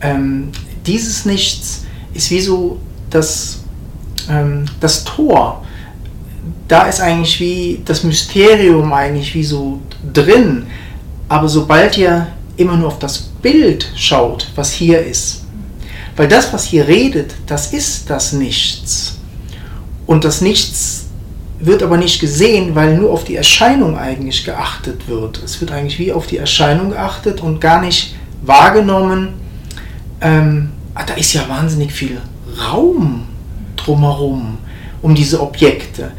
Ähm, 0.00 0.52
dieses 0.86 1.24
Nichts 1.24 1.84
ist 2.14 2.30
wie 2.30 2.40
so 2.40 2.78
das, 3.10 3.58
ähm, 4.28 4.66
das 4.78 5.02
Tor. 5.02 5.64
Da 6.68 6.82
ist 6.82 7.00
eigentlich 7.00 7.40
wie 7.40 7.82
das 7.84 8.04
Mysterium 8.04 8.92
eigentlich 8.92 9.34
wie 9.34 9.42
so 9.42 9.80
drin. 10.12 10.68
Aber 11.28 11.48
sobald 11.48 11.98
ihr 11.98 12.28
immer 12.56 12.76
nur 12.76 12.86
auf 12.86 13.00
das 13.00 13.18
Bild 13.18 13.90
schaut, 13.96 14.46
was 14.54 14.70
hier 14.70 15.04
ist, 15.04 15.42
weil 16.14 16.28
das, 16.28 16.52
was 16.52 16.62
hier 16.62 16.86
redet, 16.86 17.34
das 17.48 17.72
ist 17.72 18.08
das 18.08 18.32
Nichts. 18.32 19.16
Und 20.06 20.24
das 20.24 20.40
Nichts 20.40 20.99
wird 21.60 21.82
aber 21.82 21.98
nicht 21.98 22.20
gesehen, 22.20 22.74
weil 22.74 22.96
nur 22.96 23.10
auf 23.10 23.24
die 23.24 23.36
Erscheinung 23.36 23.96
eigentlich 23.96 24.44
geachtet 24.44 25.08
wird. 25.08 25.42
Es 25.42 25.60
wird 25.60 25.72
eigentlich 25.72 25.98
wie 25.98 26.12
auf 26.12 26.26
die 26.26 26.38
Erscheinung 26.38 26.90
geachtet 26.90 27.42
und 27.42 27.60
gar 27.60 27.82
nicht 27.82 28.16
wahrgenommen. 28.42 29.34
Ähm, 30.20 30.70
ah, 30.94 31.04
da 31.04 31.14
ist 31.14 31.34
ja 31.34 31.46
wahnsinnig 31.48 31.92
viel 31.92 32.18
Raum 32.58 33.26
drumherum, 33.76 34.58
um 35.02 35.14
diese 35.14 35.40
Objekte. 35.40 36.12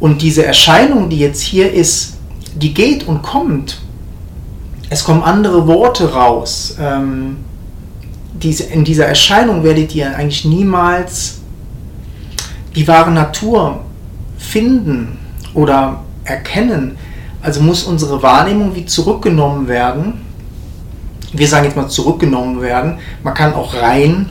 Und 0.00 0.22
diese 0.22 0.44
Erscheinung, 0.44 1.08
die 1.08 1.18
jetzt 1.18 1.42
hier 1.42 1.72
ist, 1.72 2.14
die 2.54 2.72
geht 2.72 3.06
und 3.06 3.22
kommt. 3.22 3.78
Es 4.88 5.04
kommen 5.04 5.22
andere 5.22 5.66
Worte 5.66 6.12
raus. 6.12 6.76
Ähm, 6.80 7.38
diese, 8.32 8.64
in 8.64 8.84
dieser 8.84 9.06
Erscheinung 9.06 9.62
werdet 9.62 9.94
ihr 9.94 10.14
eigentlich 10.16 10.44
niemals 10.44 11.40
die 12.74 12.86
wahre 12.86 13.10
Natur 13.10 13.80
finden 14.38 15.18
oder 15.54 16.02
erkennen. 16.24 16.96
Also 17.42 17.60
muss 17.60 17.84
unsere 17.84 18.22
Wahrnehmung 18.22 18.74
wie 18.74 18.86
zurückgenommen 18.86 19.68
werden. 19.68 20.14
Wir 21.32 21.48
sagen 21.48 21.64
jetzt 21.64 21.76
mal 21.76 21.88
zurückgenommen 21.88 22.60
werden. 22.60 22.98
Man 23.22 23.34
kann 23.34 23.54
auch 23.54 23.74
rein 23.74 24.26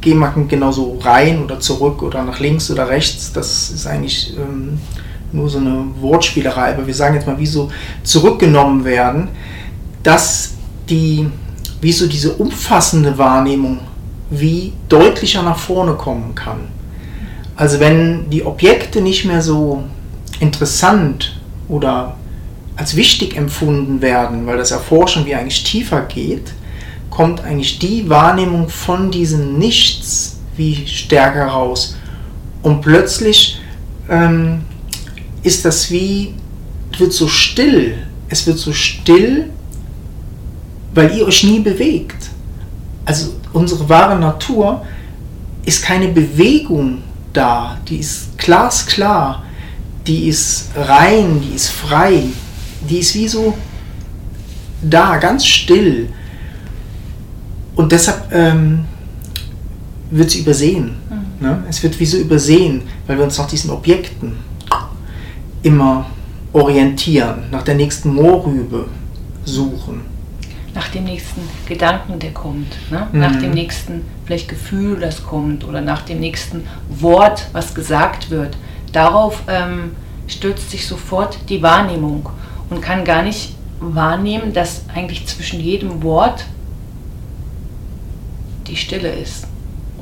gehen, 0.00 0.18
man 0.18 0.32
kann 0.32 0.48
genauso 0.48 0.98
rein 1.00 1.42
oder 1.42 1.60
zurück 1.60 2.02
oder 2.02 2.22
nach 2.22 2.40
links 2.40 2.70
oder 2.70 2.88
rechts. 2.88 3.32
Das 3.32 3.70
ist 3.70 3.86
eigentlich 3.86 4.34
ähm, 4.36 4.78
nur 5.32 5.48
so 5.50 5.58
eine 5.58 5.84
Wortspielerei. 6.00 6.74
Aber 6.74 6.86
wir 6.86 6.94
sagen 6.94 7.14
jetzt 7.14 7.26
mal, 7.26 7.38
wie 7.38 7.46
so 7.46 7.70
zurückgenommen 8.02 8.84
werden, 8.84 9.28
dass 10.02 10.54
die, 10.88 11.28
wie 11.80 11.92
so 11.92 12.06
diese 12.06 12.32
umfassende 12.32 13.18
Wahrnehmung 13.18 13.80
wie 14.30 14.72
deutlicher 14.88 15.42
nach 15.42 15.58
vorne 15.58 15.94
kommen 15.94 16.34
kann. 16.34 16.77
Also 17.58 17.80
wenn 17.80 18.30
die 18.30 18.44
Objekte 18.44 19.00
nicht 19.00 19.24
mehr 19.24 19.42
so 19.42 19.82
interessant 20.38 21.40
oder 21.68 22.16
als 22.76 22.94
wichtig 22.94 23.36
empfunden 23.36 24.00
werden, 24.00 24.46
weil 24.46 24.56
das 24.56 24.70
Erforschen 24.70 25.26
wie 25.26 25.34
eigentlich 25.34 25.64
tiefer 25.64 26.02
geht, 26.02 26.52
kommt 27.10 27.40
eigentlich 27.40 27.80
die 27.80 28.08
Wahrnehmung 28.08 28.68
von 28.68 29.10
diesem 29.10 29.58
Nichts 29.58 30.38
wie 30.56 30.86
stärker 30.86 31.46
raus. 31.46 31.96
Und 32.62 32.80
plötzlich 32.80 33.60
ähm, 34.08 34.60
ist 35.42 35.64
das 35.64 35.90
wie, 35.90 36.34
wird 36.96 37.12
so 37.12 37.26
still. 37.26 37.98
Es 38.28 38.46
wird 38.46 38.58
so 38.58 38.72
still, 38.72 39.50
weil 40.94 41.12
ihr 41.16 41.26
euch 41.26 41.42
nie 41.42 41.58
bewegt. 41.58 42.28
Also 43.04 43.34
unsere 43.52 43.88
wahre 43.88 44.16
Natur 44.16 44.86
ist 45.66 45.82
keine 45.82 46.06
Bewegung 46.06 47.02
da, 47.32 47.78
die 47.88 47.98
ist 47.98 48.38
glasklar, 48.38 49.44
die 50.06 50.28
ist 50.28 50.70
rein, 50.74 51.40
die 51.40 51.54
ist 51.54 51.68
frei, 51.68 52.24
die 52.88 52.98
ist 52.98 53.14
wie 53.14 53.28
so 53.28 53.56
da, 54.82 55.16
ganz 55.16 55.46
still. 55.46 56.08
Und 57.74 57.92
deshalb 57.92 58.32
ähm, 58.32 58.84
wird 60.10 60.30
sie 60.30 60.40
übersehen. 60.40 60.96
Mhm. 61.10 61.46
Ne? 61.46 61.64
Es 61.68 61.82
wird 61.82 61.98
wie 62.00 62.06
so 62.06 62.16
übersehen, 62.16 62.82
weil 63.06 63.18
wir 63.18 63.24
uns 63.24 63.38
nach 63.38 63.48
diesen 63.48 63.70
Objekten 63.70 64.36
immer 65.62 66.06
orientieren, 66.52 67.44
nach 67.50 67.62
der 67.62 67.74
nächsten 67.74 68.14
Moorrübe 68.14 68.88
suchen 69.44 70.17
nach 70.78 70.88
dem 70.90 71.04
nächsten 71.04 71.40
Gedanken, 71.66 72.20
der 72.20 72.30
kommt, 72.30 72.76
ne? 72.92 73.08
mhm. 73.10 73.18
nach 73.18 73.34
dem 73.34 73.50
nächsten 73.50 74.02
vielleicht 74.24 74.48
Gefühl, 74.48 75.00
das 75.00 75.24
kommt 75.24 75.64
oder 75.64 75.80
nach 75.80 76.02
dem 76.02 76.20
nächsten 76.20 76.62
Wort, 76.88 77.48
was 77.52 77.74
gesagt 77.74 78.30
wird. 78.30 78.56
Darauf 78.92 79.42
ähm, 79.48 79.90
stürzt 80.28 80.70
sich 80.70 80.86
sofort 80.86 81.36
die 81.48 81.62
Wahrnehmung 81.64 82.28
und 82.70 82.80
kann 82.80 83.04
gar 83.04 83.24
nicht 83.24 83.56
wahrnehmen, 83.80 84.52
dass 84.52 84.84
eigentlich 84.94 85.26
zwischen 85.26 85.58
jedem 85.58 86.04
Wort 86.04 86.44
die 88.68 88.76
Stille 88.76 89.08
ist 89.08 89.48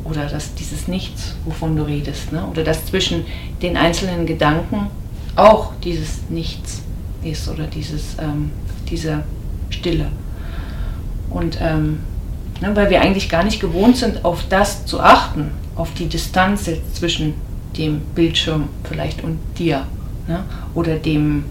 oder 0.04 0.26
dass 0.26 0.54
dieses 0.56 0.88
Nichts, 0.88 1.36
wovon 1.46 1.74
du 1.74 1.84
redest, 1.84 2.32
ne? 2.32 2.46
oder 2.46 2.62
dass 2.62 2.84
zwischen 2.84 3.24
den 3.62 3.78
einzelnen 3.78 4.26
Gedanken 4.26 4.88
auch 5.36 5.72
dieses 5.82 6.28
Nichts 6.28 6.82
ist 7.22 7.48
oder 7.48 7.66
dieses, 7.66 8.18
ähm, 8.20 8.50
diese 8.90 9.24
Stille. 9.70 10.10
Und 11.36 11.58
ähm, 11.60 12.00
ne, 12.62 12.74
weil 12.74 12.88
wir 12.88 13.02
eigentlich 13.02 13.28
gar 13.28 13.44
nicht 13.44 13.60
gewohnt 13.60 13.98
sind, 13.98 14.24
auf 14.24 14.44
das 14.48 14.86
zu 14.86 15.00
achten, 15.00 15.50
auf 15.74 15.92
die 15.92 16.06
Distanz 16.06 16.64
jetzt 16.64 16.96
zwischen 16.96 17.34
dem 17.76 18.00
Bildschirm 18.14 18.70
vielleicht 18.84 19.22
und 19.22 19.38
dir. 19.58 19.82
Ne? 20.28 20.44
Oder 20.72 20.96
dem, 20.96 21.44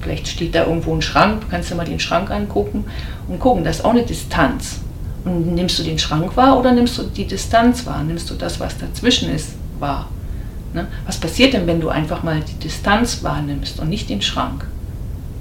vielleicht 0.00 0.28
steht 0.28 0.54
da 0.54 0.64
irgendwo 0.64 0.94
ein 0.94 1.02
Schrank, 1.02 1.42
kannst 1.50 1.70
du 1.70 1.74
mal 1.74 1.84
den 1.84 2.00
Schrank 2.00 2.30
angucken 2.30 2.86
und 3.28 3.38
gucken, 3.38 3.64
das 3.64 3.80
ist 3.80 3.84
auch 3.84 3.90
eine 3.90 4.02
Distanz. 4.02 4.80
Und 5.26 5.54
nimmst 5.54 5.78
du 5.78 5.82
den 5.82 5.98
Schrank 5.98 6.34
wahr 6.38 6.58
oder 6.58 6.72
nimmst 6.72 6.96
du 6.96 7.02
die 7.02 7.26
Distanz 7.26 7.84
wahr? 7.84 8.02
Nimmst 8.02 8.30
du 8.30 8.34
das, 8.34 8.58
was 8.58 8.78
dazwischen 8.78 9.30
ist, 9.30 9.56
wahr? 9.78 10.08
Ne? 10.72 10.86
Was 11.04 11.18
passiert 11.18 11.52
denn, 11.52 11.66
wenn 11.66 11.82
du 11.82 11.90
einfach 11.90 12.22
mal 12.22 12.40
die 12.40 12.58
Distanz 12.64 13.22
wahrnimmst 13.22 13.78
und 13.78 13.90
nicht 13.90 14.08
den 14.08 14.22
Schrank? 14.22 14.66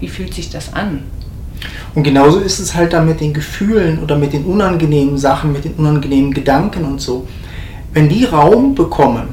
Wie 0.01 0.09
fühlt 0.09 0.33
sich 0.33 0.49
das 0.49 0.73
an? 0.73 1.03
Und 1.95 2.03
genauso 2.03 2.39
ist 2.39 2.59
es 2.59 2.75
halt 2.75 2.93
dann 2.93 3.07
mit 3.07 3.21
den 3.21 3.33
Gefühlen 3.33 3.99
oder 4.03 4.17
mit 4.17 4.33
den 4.33 4.45
unangenehmen 4.45 5.17
Sachen, 5.17 5.51
mit 5.51 5.65
den 5.65 5.73
unangenehmen 5.73 6.33
Gedanken 6.33 6.85
und 6.85 7.01
so. 7.01 7.27
Wenn 7.93 8.09
die 8.09 8.25
Raum 8.25 8.75
bekommen, 8.75 9.29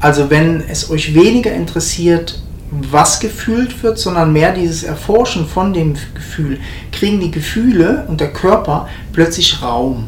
also 0.00 0.30
wenn 0.30 0.62
es 0.68 0.90
euch 0.90 1.14
weniger 1.14 1.52
interessiert, 1.52 2.40
was 2.70 3.20
gefühlt 3.20 3.82
wird, 3.82 3.98
sondern 3.98 4.32
mehr 4.32 4.52
dieses 4.52 4.82
Erforschen 4.82 5.46
von 5.46 5.72
dem 5.72 5.94
Gefühl, 6.14 6.58
kriegen 6.92 7.20
die 7.20 7.30
Gefühle 7.30 8.04
und 8.08 8.20
der 8.20 8.32
Körper 8.32 8.88
plötzlich 9.12 9.62
Raum. 9.62 10.04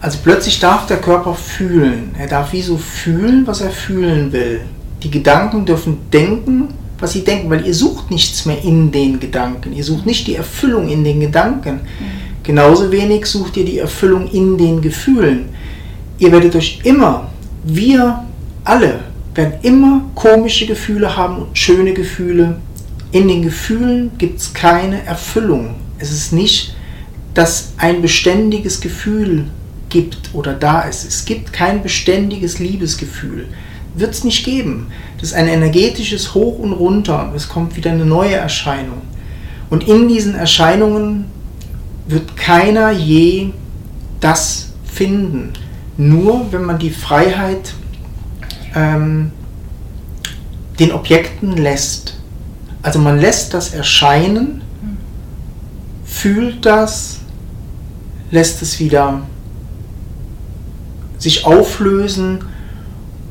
Also 0.00 0.18
plötzlich 0.22 0.58
darf 0.58 0.86
der 0.86 0.96
Körper 0.96 1.34
fühlen. 1.34 2.14
Er 2.18 2.26
darf 2.26 2.52
wie 2.52 2.62
so 2.62 2.76
fühlen, 2.76 3.46
was 3.46 3.60
er 3.60 3.70
fühlen 3.70 4.32
will. 4.32 4.62
Die 5.02 5.10
Gedanken 5.10 5.64
dürfen 5.64 5.98
denken, 6.12 6.68
was 7.02 7.12
sie 7.12 7.24
denken, 7.24 7.50
weil 7.50 7.66
ihr 7.66 7.74
sucht 7.74 8.12
nichts 8.12 8.46
mehr 8.46 8.62
in 8.62 8.92
den 8.92 9.18
Gedanken. 9.18 9.72
Ihr 9.72 9.82
sucht 9.82 10.06
nicht 10.06 10.28
die 10.28 10.36
Erfüllung 10.36 10.88
in 10.88 11.02
den 11.02 11.18
Gedanken. 11.18 11.74
Mhm. 11.74 12.42
Genauso 12.44 12.92
wenig 12.92 13.26
sucht 13.26 13.56
ihr 13.56 13.64
die 13.64 13.78
Erfüllung 13.78 14.30
in 14.30 14.56
den 14.56 14.80
Gefühlen. 14.80 15.46
Ihr 16.18 16.30
werdet 16.30 16.54
euch 16.54 16.78
immer, 16.84 17.28
wir 17.64 18.24
alle, 18.62 19.00
werden 19.34 19.54
immer 19.62 20.04
komische 20.14 20.64
Gefühle 20.66 21.16
haben 21.16 21.42
und 21.42 21.58
schöne 21.58 21.92
Gefühle. 21.92 22.60
In 23.10 23.26
den 23.26 23.42
Gefühlen 23.42 24.12
gibt 24.16 24.38
es 24.38 24.54
keine 24.54 25.04
Erfüllung. 25.04 25.74
Es 25.98 26.12
ist 26.12 26.32
nicht, 26.32 26.76
dass 27.34 27.72
ein 27.78 28.00
beständiges 28.00 28.80
Gefühl 28.80 29.46
gibt 29.88 30.30
oder 30.34 30.54
da 30.54 30.82
ist. 30.82 31.04
Es 31.04 31.24
gibt 31.24 31.52
kein 31.52 31.82
beständiges 31.82 32.60
Liebesgefühl, 32.60 33.48
wird 33.96 34.14
es 34.14 34.22
nicht 34.22 34.44
geben. 34.44 34.86
Das 35.22 35.30
ist 35.30 35.36
ein 35.36 35.46
energetisches 35.46 36.34
Hoch 36.34 36.58
und 36.58 36.72
Runter. 36.72 37.32
Es 37.36 37.48
kommt 37.48 37.76
wieder 37.76 37.92
eine 37.92 38.04
neue 38.04 38.34
Erscheinung. 38.34 39.02
Und 39.70 39.86
in 39.86 40.08
diesen 40.08 40.34
Erscheinungen 40.34 41.26
wird 42.08 42.36
keiner 42.36 42.90
je 42.90 43.50
das 44.18 44.72
finden. 44.84 45.52
Nur 45.96 46.52
wenn 46.52 46.64
man 46.64 46.80
die 46.80 46.90
Freiheit 46.90 47.72
ähm, 48.74 49.30
den 50.80 50.90
Objekten 50.90 51.56
lässt. 51.56 52.18
Also 52.82 52.98
man 52.98 53.20
lässt 53.20 53.54
das 53.54 53.72
erscheinen, 53.72 54.62
fühlt 56.04 56.66
das, 56.66 57.20
lässt 58.32 58.60
es 58.60 58.80
wieder 58.80 59.20
sich 61.16 61.46
auflösen 61.46 62.40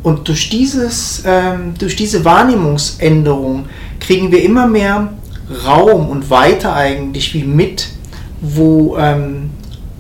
und 0.04 0.28
durch, 0.28 0.50
dieses, 0.50 1.24
ähm, 1.26 1.76
durch 1.78 1.96
diese 1.96 2.26
Wahrnehmungsänderung 2.26 3.66
kriegen 4.00 4.32
wir 4.32 4.44
immer 4.44 4.68
mehr 4.68 5.14
Raum 5.66 6.10
und 6.10 6.30
weiter 6.30 6.74
eigentlich 6.74 7.34
wie 7.34 7.44
mit, 7.44 7.90
wo 8.42 8.98
ähm, 8.98 9.52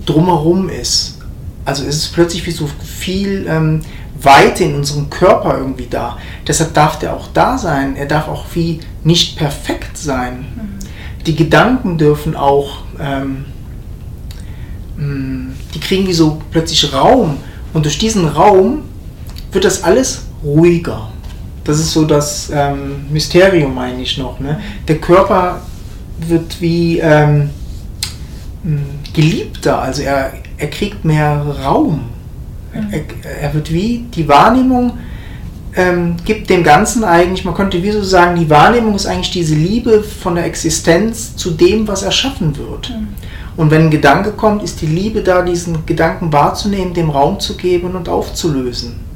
drumherum 0.05 0.69
ist. 0.69 1.19
Also 1.65 1.83
ist 1.83 1.97
es 1.97 2.07
plötzlich 2.07 2.45
wie 2.47 2.51
so 2.51 2.67
viel 2.83 3.45
ähm, 3.47 3.81
Weite 4.19 4.63
in 4.63 4.75
unserem 4.75 5.09
Körper 5.09 5.57
irgendwie 5.57 5.87
da. 5.87 6.17
Deshalb 6.47 6.73
darf 6.73 6.97
der 6.97 7.15
auch 7.15 7.27
da 7.33 7.57
sein. 7.57 7.95
Er 7.95 8.07
darf 8.07 8.27
auch 8.27 8.45
wie 8.53 8.79
nicht 9.03 9.37
perfekt 9.37 9.97
sein. 9.97 10.45
Mhm. 10.55 11.23
Die 11.25 11.35
Gedanken 11.35 11.99
dürfen 11.99 12.35
auch, 12.35 12.79
ähm, 12.99 13.45
mm, 14.97 15.53
die 15.75 15.79
kriegen 15.79 16.07
wie 16.07 16.13
so 16.13 16.41
plötzlich 16.49 16.91
Raum. 16.93 17.37
Und 17.73 17.85
durch 17.85 17.99
diesen 17.99 18.27
Raum 18.27 18.83
wird 19.51 19.65
das 19.65 19.83
alles 19.83 20.23
ruhiger. 20.43 21.09
Das 21.63 21.79
ist 21.79 21.91
so 21.91 22.05
das 22.05 22.51
ähm, 22.53 23.05
Mysterium 23.11 23.77
eigentlich 23.77 24.17
noch. 24.17 24.39
Ne? 24.39 24.59
Der 24.87 24.97
Körper 24.97 25.61
wird 26.19 26.59
wie 26.59 26.99
ähm, 26.99 27.49
mm, 28.63 29.13
geliebter, 29.13 29.79
also 29.79 30.01
er, 30.01 30.33
er 30.57 30.69
kriegt 30.69 31.05
mehr 31.05 31.45
Raum. 31.63 32.09
Mhm. 32.73 32.87
Er, 32.91 33.41
er, 33.41 33.53
wird 33.53 33.71
wie 33.71 34.05
die 34.13 34.27
Wahrnehmung 34.27 34.93
ähm, 35.75 36.15
gibt 36.25 36.49
dem 36.49 36.63
Ganzen 36.63 37.03
eigentlich, 37.03 37.45
man 37.45 37.53
könnte 37.53 37.81
wie 37.81 37.91
so 37.91 38.03
sagen, 38.03 38.39
die 38.39 38.49
Wahrnehmung 38.49 38.95
ist 38.95 39.05
eigentlich 39.05 39.31
diese 39.31 39.55
Liebe 39.55 40.03
von 40.03 40.35
der 40.35 40.45
Existenz 40.45 41.35
zu 41.35 41.51
dem, 41.51 41.87
was 41.87 42.03
erschaffen 42.03 42.57
wird. 42.57 42.89
Mhm. 42.89 43.07
Und 43.57 43.71
wenn 43.71 43.83
ein 43.83 43.91
Gedanke 43.91 44.31
kommt, 44.31 44.63
ist 44.63 44.81
die 44.81 44.87
Liebe 44.87 45.21
da, 45.21 45.41
diesen 45.41 45.85
Gedanken 45.85 46.31
wahrzunehmen, 46.33 46.93
dem 46.93 47.09
Raum 47.09 47.39
zu 47.39 47.55
geben 47.55 47.95
und 47.95 48.09
aufzulösen. 48.09 49.10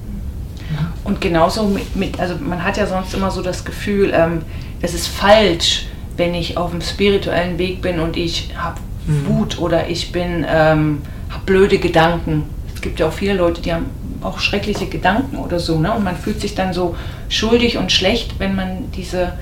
Und 1.06 1.22
genauso 1.22 1.66
mit, 1.66 1.96
mit 1.96 2.20
also 2.20 2.36
man 2.40 2.64
hat 2.64 2.78
ja 2.78 2.88
sonst 2.88 3.14
immer 3.14 3.32
so 3.32 3.42
das 3.42 3.64
Gefühl, 3.64 4.12
ähm, 4.14 4.42
es 4.82 4.94
ist 4.94 5.08
falsch, 5.08 5.86
wenn 6.18 6.34
ich 6.34 6.58
auf 6.58 6.72
dem 6.72 6.82
spirituellen 6.82 7.58
Weg 7.60 7.82
bin 7.82 8.00
und 8.00 8.18
ich 8.18 8.50
habe 8.58 8.82
mhm. 9.06 9.28
Wut 9.28 9.60
oder 9.60 9.88
ich 9.88 10.12
bin, 10.12 10.46
ähm, 10.50 11.04
habe 11.30 11.46
blöde 11.46 11.78
Gedanken. 11.78 12.46
Es 12.74 12.82
gibt 12.82 13.00
ja 13.00 13.08
auch 13.08 13.14
viele 13.14 13.36
Leute, 13.36 13.62
die 13.62 13.72
haben 13.72 13.86
auch 14.24 14.40
schreckliche 14.40 14.88
Gedanken 14.88 15.38
oder 15.38 15.60
so, 15.60 15.80
ne? 15.80 15.94
Und 15.94 16.04
man 16.04 16.16
fühlt 16.16 16.42
sich 16.42 16.56
dann 16.56 16.74
so 16.74 16.96
schuldig 17.30 17.78
und 17.78 17.92
schlecht, 17.92 18.40
wenn 18.40 18.56
man 18.56 18.92
diese 18.92 19.34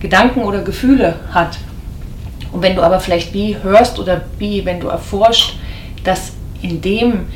Gedanken 0.00 0.42
oder 0.42 0.62
Gefühle 0.62 1.20
hat. 1.30 1.58
Und 2.50 2.62
wenn 2.62 2.74
du 2.74 2.82
aber 2.82 2.98
vielleicht 2.98 3.32
wie 3.32 3.56
hörst 3.62 4.00
oder 4.00 4.22
wie, 4.38 4.64
wenn 4.64 4.80
du 4.80 4.88
erforscht, 4.88 5.56
dass 6.02 6.32
in 6.60 6.80
dem, 6.80 7.26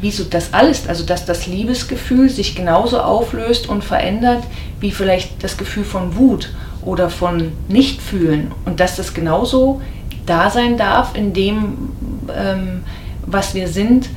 wie 0.00 0.10
so 0.10 0.24
das 0.24 0.52
alles, 0.52 0.88
also 0.88 1.04
dass 1.04 1.26
das 1.26 1.46
Liebesgefühl 1.46 2.28
sich 2.28 2.54
genauso 2.54 3.00
auflöst 3.00 3.68
und 3.68 3.84
verändert, 3.84 4.42
wie 4.80 4.90
vielleicht 4.90 5.42
das 5.42 5.56
Gefühl 5.56 5.84
von 5.84 6.16
Wut 6.16 6.50
oder 6.82 7.10
von 7.10 7.52
Nichtfühlen 7.68 8.52
und 8.64 8.80
dass 8.80 8.96
das 8.96 9.12
genauso 9.12 9.82
da 10.26 10.50
sein 10.50 10.76
darf 10.76 11.14
in 11.16 11.32
dem, 11.32 11.90
ähm, 12.34 12.82
was 13.26 13.54
wir 13.54 13.68
sind 13.68 14.08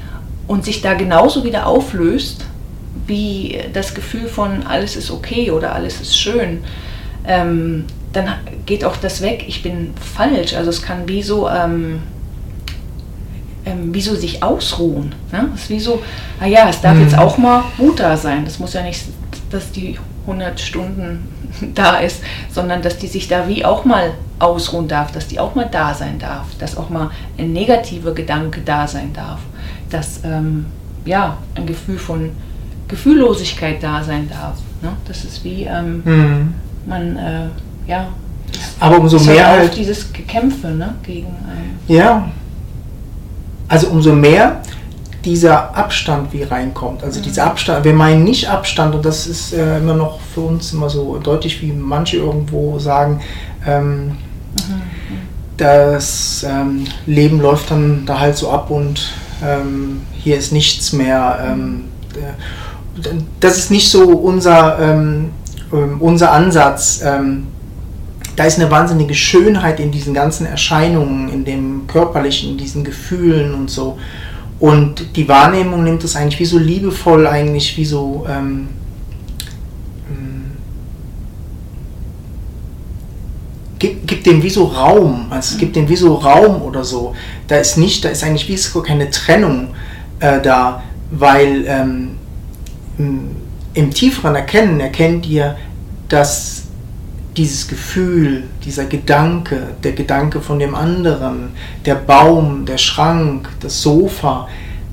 und 0.48 0.64
sich 0.64 0.82
da 0.82 0.94
genauso 0.94 1.44
wieder 1.44 1.68
auflöst, 1.68 2.46
wie 3.08 3.60
das 3.74 3.94
Gefühl 3.94 4.28
von 4.28 4.64
alles 4.64 4.96
ist 4.96 5.12
okay 5.12 5.52
oder 5.52 5.74
alles 5.76 6.00
ist 6.00 6.18
schön, 6.18 6.64
ähm, 7.26 7.86
dann 8.14 8.28
geht 8.66 8.86
auch 8.86 8.98
das 8.98 9.22
weg, 9.22 9.46
ich 9.48 9.64
bin 9.64 9.94
falsch. 10.16 10.54
Also 10.54 10.70
es 10.70 10.82
kann 10.82 11.08
wie 11.08 11.24
so, 11.24 11.50
ähm, 11.50 12.04
ähm, 13.66 13.94
wie 13.94 14.02
so 14.02 14.16
sich 14.16 14.44
ausruhen. 14.44 15.14
Ne? 15.32 15.50
Es 15.56 15.64
ist 15.64 15.70
wie 15.70 15.80
so, 15.80 16.02
naja, 16.40 16.68
es 16.70 16.82
darf 16.82 16.96
mhm. 16.96 17.04
jetzt 17.04 17.18
auch 17.18 17.38
mal 17.38 17.64
Mut 17.78 18.00
da 18.00 18.18
sein. 18.18 18.46
Das 18.46 18.60
muss 18.60 18.74
ja 18.74 18.84
nicht, 18.84 19.04
dass 19.50 19.72
die 19.72 19.98
100 20.28 20.60
Stunden 20.60 21.28
da 21.74 21.98
ist, 21.98 22.22
sondern 22.52 22.82
dass 22.82 22.98
die 22.98 23.08
sich 23.08 23.28
da 23.28 23.48
wie 23.48 23.66
auch 23.66 23.86
mal 23.86 24.12
ausruhen 24.40 24.88
darf, 24.88 25.12
dass 25.12 25.28
die 25.28 25.40
auch 25.40 25.56
mal 25.56 25.68
da 25.72 25.94
sein 25.94 26.20
darf, 26.20 26.48
dass 26.60 26.78
auch 26.78 26.90
mal 26.90 27.12
ein 27.38 27.54
negativer 27.54 28.14
Gedanke 28.14 28.62
da 28.62 28.88
sein 28.88 29.14
darf, 29.14 29.40
dass 29.90 30.22
ähm, 30.24 30.66
ja, 31.06 31.38
ein 31.56 31.66
Gefühl 31.66 31.98
von 31.98 32.32
Gefühllosigkeit 32.88 33.82
da 33.82 34.04
sein 34.04 34.30
darf. 34.30 34.58
Ne? 34.82 34.92
Das 35.08 35.24
ist 35.24 35.44
wie 35.44 35.64
ähm, 35.64 36.02
mhm. 36.04 36.54
man, 36.86 37.18
äh, 37.18 37.48
ja. 37.88 38.08
Aber 38.80 39.00
umso 39.00 39.20
mehr 39.20 39.48
halt 39.48 39.76
dieses 39.76 40.12
Gekämpfe 40.12 40.68
ne, 40.68 40.94
gegen 41.04 41.28
einen. 41.28 41.80
Ja. 41.88 42.30
Also 43.68 43.88
umso 43.88 44.14
mehr 44.14 44.62
dieser 45.26 45.76
Abstand 45.76 46.34
wie 46.34 46.44
reinkommt. 46.44 47.04
Also 47.04 47.20
mhm. 47.20 47.24
dieser 47.24 47.46
Abstand, 47.46 47.86
wir 47.86 47.94
meinen 47.94 48.24
nicht 48.24 48.50
Abstand 48.50 48.96
und 48.96 49.06
das 49.06 49.28
ist 49.28 49.54
äh, 49.54 49.78
immer 49.78 49.94
noch 49.94 50.20
für 50.34 50.42
uns 50.42 50.74
immer 50.74 50.90
so 50.90 51.18
deutlich, 51.18 51.62
wie 51.62 51.72
manche 51.72 52.18
irgendwo 52.18 52.78
sagen, 52.80 53.22
ähm, 53.66 54.06
mhm. 54.08 54.16
das 55.58 56.46
ähm, 56.48 56.86
Leben 57.06 57.40
läuft 57.40 57.72
dann 57.72 58.06
da 58.06 58.20
halt 58.20 58.36
so 58.36 58.50
ab 58.50 58.70
und 58.70 59.14
ähm, 59.44 60.02
hier 60.14 60.38
ist 60.38 60.52
nichts 60.52 60.94
mehr. 60.94 61.40
Ähm, 61.46 61.86
äh, 62.16 63.10
das 63.40 63.58
ist 63.58 63.72
nicht 63.72 63.90
so 63.90 64.04
unser, 64.04 64.78
ähm, 64.80 65.32
ähm, 65.72 65.98
unser 66.00 66.32
Ansatz 66.32 67.02
da 68.36 68.46
ist 68.46 68.60
eine 68.60 68.72
wahnsinnige 68.72 69.14
Schönheit 69.14 69.80
in 69.80 69.92
diesen 69.92 70.14
ganzen 70.14 70.46
Erscheinungen, 70.46 71.30
in 71.30 71.46
dem 71.46 71.88
körperlichen, 71.88 72.52
in 72.52 72.58
diesen 72.58 72.84
Gefühlen 72.84 73.54
und 73.54 73.70
so. 73.70 73.98
Und 74.60 75.16
die 75.16 75.28
Wahrnehmung 75.28 75.84
nimmt 75.84 76.04
das 76.04 76.16
eigentlich 76.16 76.40
wie 76.40 76.46
so 76.46 76.58
liebevoll, 76.58 77.28
eigentlich 77.28 77.78
wie 77.78 77.86
so. 77.86 78.26
Ähm, 78.30 78.70
ähm, 80.10 80.52
gibt, 83.78 84.26
dem 84.26 84.42
wie 84.42 84.50
so 84.50 84.64
Raum, 84.66 85.28
also 85.30 85.56
es 85.56 85.60
gibt 85.60 85.76
dem 85.76 85.90
wie 85.90 85.96
so 85.96 86.16
Raum 86.16 86.62
oder 86.62 86.84
so. 86.84 87.14
Da 87.48 87.58
ist 87.58 87.78
nicht, 87.78 88.06
da 88.06 88.10
ist 88.10 88.24
eigentlich 88.24 88.48
wie 88.48 88.58
so 88.58 88.82
keine 88.82 89.10
Trennung 89.10 89.70
äh, 90.22 90.40
da, 90.42 90.84
weil 91.12 91.66
ähm, 91.68 92.12
im 92.98 93.92
tieferen 93.92 94.36
Erkennen 94.36 94.80
erkennt 94.80 95.28
ihr, 95.28 95.58
dass 96.08 96.63
dieses 97.38 97.68
Gefühl, 97.68 98.44
dieser 98.64 98.86
Gedanke, 98.86 99.70
der 99.84 99.94
Gedanke 99.94 100.42
von 100.42 100.60
dem 100.60 100.76
anderen, 100.76 101.52
der 101.86 101.96
Baum, 101.96 102.66
der 102.66 102.78
Schrank, 102.78 103.50
das 103.60 103.82
Sofa, 103.82 104.48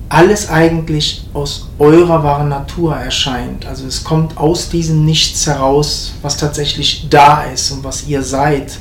alles 0.09 0.51
eigentlich 0.51 1.25
aus 1.35 1.69
eurer 1.79 2.25
wahren 2.25 2.49
Natur 2.49 2.97
erscheint. 2.97 3.65
Also 3.67 3.87
es 3.87 4.03
kommt 4.03 4.37
aus 4.37 4.69
diesem 4.69 5.05
Nichts 5.05 5.47
heraus, 5.47 6.15
was 6.21 6.37
tatsächlich 6.37 7.07
da 7.09 7.45
ist 7.45 7.71
und 7.71 7.85
was 7.85 8.09
ihr 8.09 8.23
seid. 8.23 8.79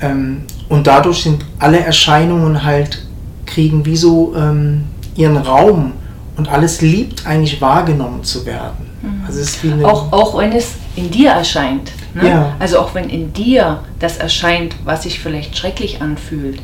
Ähm, 0.00 0.42
und 0.68 0.86
dadurch 0.86 1.22
sind 1.22 1.44
alle 1.58 1.80
Erscheinungen 1.80 2.64
halt, 2.64 3.06
kriegen 3.46 3.86
wie 3.86 3.96
so 3.96 4.34
ähm, 4.36 4.84
ihren 5.14 5.38
Raum 5.38 5.92
und 6.36 6.48
alles 6.48 6.82
liebt 6.82 7.26
eigentlich 7.26 7.60
wahrgenommen 7.62 8.22
zu 8.22 8.44
werden. 8.44 8.90
Mhm. 9.00 9.24
Also 9.26 9.40
es 9.40 9.50
ist 9.50 9.64
wie 9.64 9.72
eine 9.72 9.86
auch, 9.86 10.12
auch 10.12 10.36
wenn 10.36 10.52
es 10.52 10.72
in 10.96 11.10
dir 11.10 11.30
erscheint. 11.30 11.92
Ne? 12.16 12.28
Ja. 12.30 12.56
Also 12.58 12.78
auch 12.78 12.94
wenn 12.94 13.10
in 13.10 13.34
dir 13.34 13.80
das 13.98 14.16
erscheint, 14.16 14.74
was 14.84 15.02
sich 15.02 15.20
vielleicht 15.20 15.56
schrecklich 15.56 16.00
anfühlt, 16.00 16.60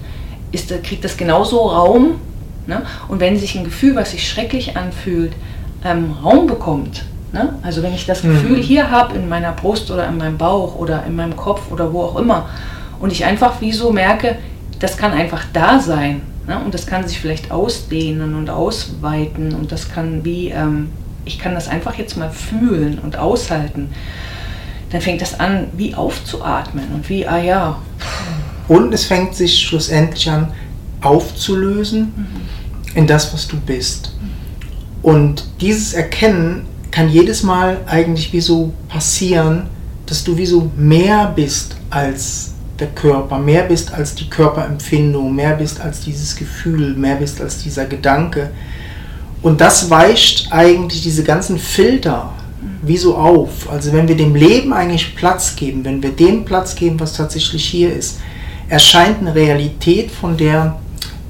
ist, 0.50 0.70
kriegt 0.82 1.04
das 1.04 1.18
genauso 1.18 1.58
Raum. 1.58 2.14
Ne? 2.66 2.82
Und 3.08 3.20
wenn 3.20 3.38
sich 3.38 3.54
ein 3.54 3.64
Gefühl, 3.64 3.94
was 3.94 4.12
sich 4.12 4.26
schrecklich 4.26 4.78
anfühlt, 4.78 5.34
ähm, 5.84 6.14
Raum 6.24 6.46
bekommt, 6.46 7.04
ne? 7.32 7.54
also 7.62 7.82
wenn 7.82 7.92
ich 7.92 8.06
das 8.06 8.22
Gefühl 8.22 8.58
mhm. 8.58 8.62
hier 8.62 8.90
habe 8.90 9.14
in 9.14 9.28
meiner 9.28 9.52
Brust 9.52 9.90
oder 9.90 10.08
in 10.08 10.16
meinem 10.16 10.38
Bauch 10.38 10.76
oder 10.76 11.04
in 11.06 11.16
meinem 11.16 11.36
Kopf 11.36 11.70
oder 11.70 11.92
wo 11.92 12.02
auch 12.02 12.16
immer, 12.16 12.48
und 12.98 13.12
ich 13.12 13.24
einfach 13.24 13.60
wie 13.60 13.72
so 13.72 13.92
merke, 13.92 14.36
das 14.78 14.96
kann 14.96 15.12
einfach 15.12 15.44
da 15.52 15.80
sein. 15.80 16.22
Ne? 16.46 16.58
Und 16.64 16.72
das 16.72 16.86
kann 16.86 17.06
sich 17.06 17.20
vielleicht 17.20 17.50
ausdehnen 17.50 18.36
und 18.36 18.48
ausweiten 18.48 19.54
und 19.54 19.70
das 19.70 19.92
kann 19.92 20.24
wie, 20.24 20.48
ähm, 20.48 20.88
ich 21.26 21.38
kann 21.38 21.54
das 21.54 21.68
einfach 21.68 21.96
jetzt 21.96 22.16
mal 22.16 22.30
fühlen 22.30 22.98
und 23.00 23.18
aushalten 23.18 23.90
dann 24.92 25.00
fängt 25.00 25.22
das 25.22 25.40
an, 25.40 25.68
wie 25.74 25.94
aufzuatmen 25.94 26.84
und 26.94 27.08
wie, 27.08 27.26
ah 27.26 27.42
ja. 27.42 27.78
Und 28.68 28.92
es 28.92 29.06
fängt 29.06 29.34
sich 29.34 29.58
schlussendlich 29.58 30.28
an, 30.30 30.52
aufzulösen 31.00 32.12
mhm. 32.14 32.96
in 32.96 33.06
das, 33.06 33.32
was 33.32 33.48
du 33.48 33.58
bist. 33.58 34.12
Und 35.00 35.44
dieses 35.60 35.94
Erkennen 35.94 36.66
kann 36.90 37.08
jedes 37.08 37.42
Mal 37.42 37.80
eigentlich 37.86 38.34
wie 38.34 38.42
so 38.42 38.72
passieren, 38.88 39.64
dass 40.04 40.24
du 40.24 40.36
wie 40.36 40.46
so 40.46 40.70
mehr 40.76 41.32
bist 41.34 41.74
als 41.88 42.52
der 42.78 42.88
Körper, 42.88 43.38
mehr 43.38 43.62
bist 43.62 43.94
als 43.94 44.14
die 44.14 44.28
Körperempfindung, 44.28 45.34
mehr 45.34 45.54
bist 45.54 45.80
als 45.80 46.00
dieses 46.00 46.36
Gefühl, 46.36 46.94
mehr 46.94 47.16
bist 47.16 47.40
als 47.40 47.62
dieser 47.62 47.86
Gedanke. 47.86 48.50
Und 49.40 49.62
das 49.62 49.88
weicht 49.88 50.48
eigentlich 50.50 51.02
diese 51.02 51.24
ganzen 51.24 51.58
Filter 51.58 52.34
wie 52.82 52.96
so 52.96 53.16
auf. 53.16 53.70
Also 53.70 53.92
wenn 53.92 54.08
wir 54.08 54.16
dem 54.16 54.34
Leben 54.34 54.72
eigentlich 54.72 55.16
Platz 55.16 55.56
geben, 55.56 55.84
wenn 55.84 56.02
wir 56.02 56.10
dem 56.10 56.44
Platz 56.44 56.74
geben, 56.74 56.98
was 57.00 57.14
tatsächlich 57.14 57.64
hier 57.64 57.94
ist, 57.94 58.20
erscheint 58.68 59.20
eine 59.20 59.34
Realität, 59.34 60.10
von 60.10 60.36
der 60.36 60.78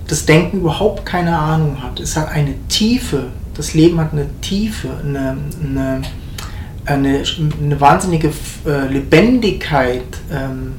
das 0.06 0.26
Denken 0.26 0.58
überhaupt 0.58 1.06
keine 1.06 1.36
Ahnung 1.36 1.82
hat. 1.82 2.00
Es 2.00 2.16
hat 2.16 2.30
eine 2.30 2.54
Tiefe, 2.68 3.28
das 3.54 3.74
Leben 3.74 3.98
hat 3.98 4.12
eine 4.12 4.26
Tiefe, 4.40 4.88
eine, 5.02 5.36
eine, 5.62 6.02
eine, 6.84 7.22
eine 7.62 7.80
wahnsinnige 7.80 8.30
äh, 8.66 8.88
Lebendigkeit 8.88 10.02
ähm, 10.30 10.74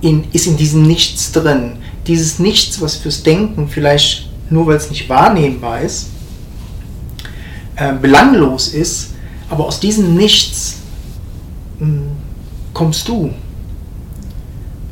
in, 0.00 0.24
ist 0.32 0.46
in 0.46 0.56
diesem 0.56 0.82
Nichts 0.82 1.32
drin. 1.32 1.76
Dieses 2.06 2.38
Nichts, 2.38 2.80
was 2.80 2.96
fürs 2.96 3.22
Denken 3.22 3.68
vielleicht 3.68 4.28
nur 4.50 4.66
weil 4.66 4.76
es 4.76 4.90
nicht 4.90 5.08
wahrnehmbar 5.08 5.80
ist, 5.80 6.10
äh, 7.76 7.92
belanglos 7.94 8.68
ist, 8.68 9.13
aber 9.50 9.66
aus 9.66 9.80
diesem 9.80 10.14
Nichts 10.16 10.76
mh, 11.78 11.86
hm, 11.86 12.02
kommst 12.72 13.08
du. 13.08 13.30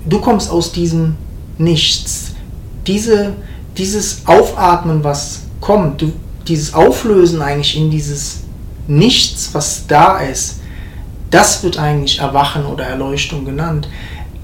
Du 0.07 0.21
kommst 0.21 0.51
aus 0.51 0.73
diesem 0.73 1.17
Nichts. 1.59 2.33
Diese, 2.87 3.35
dieses 3.77 4.27
Aufatmen, 4.27 5.05
was 5.05 5.43
kommt, 5.61 6.03
du, 6.03 6.13
dieses 6.49 6.75
Auflösen 6.75 7.41
eigentlich 7.41 7.77
in 7.77 7.91
dieses 7.91 8.41
Nichts, 8.89 9.51
was 9.53 9.87
da 9.87 10.19
ist, 10.19 10.61
das 11.31 11.63
wird 11.63 11.79
eigentlich 11.79 12.19
Erwachen 12.19 12.67
oder 12.67 12.85
Erleuchtung 12.85 13.45
genannt. 13.45 13.89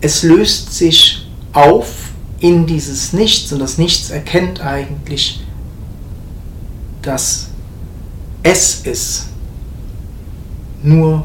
Es 0.00 0.22
löst 0.22 0.72
sich 0.72 1.26
auf 1.52 1.88
in 2.40 2.66
dieses 2.66 3.12
Nichts 3.12 3.52
und 3.52 3.58
das 3.58 3.78
Nichts 3.78 4.10
erkennt 4.10 4.60
eigentlich, 4.60 5.40
dass 7.02 7.48
es 8.42 8.80
ist. 8.86 9.26
Nur, 10.82 11.24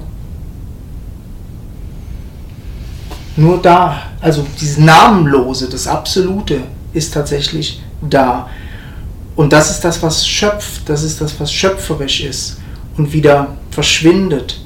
nur 3.36 3.62
da, 3.62 4.02
also 4.22 4.46
dieses 4.60 4.78
Namenlose, 4.78 5.70
das 5.70 5.88
Absolute 5.88 6.62
ist 6.94 7.14
tatsächlich 7.14 7.82
da. 8.02 8.50
Und 9.36 9.52
das 9.52 9.72
ist 9.72 9.82
das, 9.82 10.02
was 10.04 10.28
schöpft, 10.28 10.88
das 10.88 11.04
ist 11.04 11.20
das, 11.20 11.40
was 11.40 11.52
schöpferisch 11.52 12.22
ist 12.22 12.58
und 12.98 13.14
wieder 13.14 13.56
verschwindet. 13.72 14.60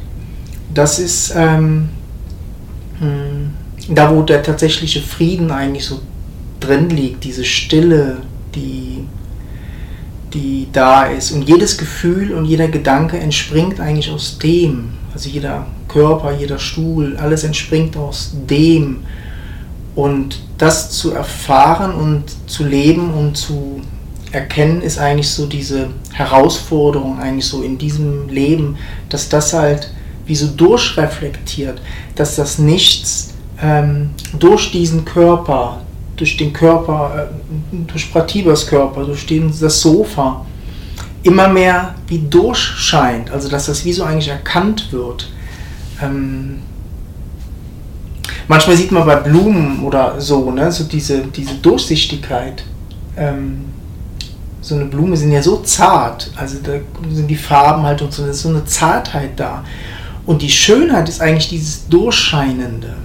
Das 0.74 1.00
ist 1.00 1.34
ähm, 1.36 1.90
hm, 3.00 3.54
da, 3.90 4.14
wo 4.14 4.22
der 4.24 4.44
tatsächliche 4.44 5.02
Frieden 5.02 5.52
eigentlich 5.52 5.86
so 5.86 6.02
drin 6.60 6.90
liegt, 6.90 7.24
diese 7.24 7.46
Stille, 7.46 8.18
die, 8.56 9.06
die 10.34 10.68
da 10.72 11.06
ist. 11.06 11.32
Und 11.32 11.48
jedes 11.48 11.78
Gefühl 11.78 12.34
und 12.34 12.46
jeder 12.46 12.68
Gedanke 12.68 13.18
entspringt 13.18 13.80
eigentlich 13.80 14.12
aus 14.12 14.38
dem. 14.40 14.90
Also 15.14 15.30
jeder 15.30 15.66
Körper, 15.88 16.32
jeder 16.32 16.60
Stuhl, 16.60 17.18
alles 17.18 17.44
entspringt 17.44 17.96
aus 17.98 18.34
dem. 18.50 19.04
Und 19.96 20.40
das 20.58 20.92
zu 20.92 21.12
erfahren 21.12 21.94
und 21.94 22.24
zu 22.48 22.66
leben 22.66 23.14
und 23.14 23.36
zu 23.36 23.82
erkennen, 24.32 24.82
ist 24.82 25.00
eigentlich 25.00 25.30
so 25.30 25.48
diese 25.48 25.88
Herausforderung, 26.14 27.20
eigentlich 27.20 27.46
so 27.46 27.64
in 27.64 27.78
diesem 27.78 28.30
Leben, 28.30 28.78
dass 29.10 29.30
das 29.30 29.54
halt 29.54 29.92
wie 30.26 30.36
so 30.36 30.48
durchreflektiert, 30.48 31.82
dass 32.16 32.36
das 32.36 32.60
Nichts 32.60 33.34
ähm, 33.62 34.12
durch 34.38 34.72
diesen 34.72 35.06
Körper, 35.06 35.82
durch 36.18 36.36
den 36.36 36.52
Körper, 36.52 37.30
äh, 37.30 37.76
durch 37.88 38.12
Pratibas 38.12 38.68
Körper, 38.68 39.06
durch 39.06 39.26
den, 39.26 39.54
das 39.60 39.82
Sofa, 39.82 40.46
immer 41.24 41.48
mehr 41.48 41.96
wie 42.08 42.20
durchscheint, 42.20 43.32
also 43.32 43.50
dass 43.50 43.68
das 43.68 43.86
wie 43.86 43.94
so 43.94 44.04
eigentlich 44.04 44.30
erkannt 44.30 44.92
wird. 44.92 45.30
Ähm, 46.02 46.60
manchmal 48.48 48.76
sieht 48.76 48.92
man 48.92 49.06
bei 49.06 49.16
Blumen 49.16 49.84
oder 49.84 50.20
so, 50.20 50.52
ne, 50.52 50.72
so 50.72 50.84
diese, 50.86 51.22
diese 51.28 51.56
Durchsichtigkeit. 51.56 52.64
Ähm, 53.16 53.66
so 54.62 54.76
eine 54.76 54.86
Blume 54.86 55.16
sind 55.16 55.32
ja 55.32 55.42
so 55.42 55.58
zart, 55.58 56.32
also 56.36 56.58
da 56.62 56.74
sind 57.10 57.28
die 57.28 57.36
Farben 57.36 57.84
halt 57.84 58.02
und 58.02 58.12
so, 58.12 58.24
da 58.24 58.32
ist 58.32 58.42
so 58.42 58.50
eine 58.50 58.66
Zartheit 58.66 59.32
da. 59.38 59.64
Und 60.26 60.42
die 60.42 60.50
Schönheit 60.50 61.08
ist 61.08 61.22
eigentlich 61.22 61.48
dieses 61.50 61.88
Durchscheinende. 61.88 62.96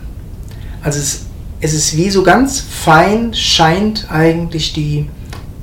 Also 0.83 0.99
es, 0.99 1.27
es 1.63 1.73
ist 1.73 1.97
wie 1.97 2.11
so 2.11 2.25
ganz 2.25 2.61
fein 2.61 3.33
scheint 3.33 4.09
eigentlich 4.11 4.73
die, 4.73 5.09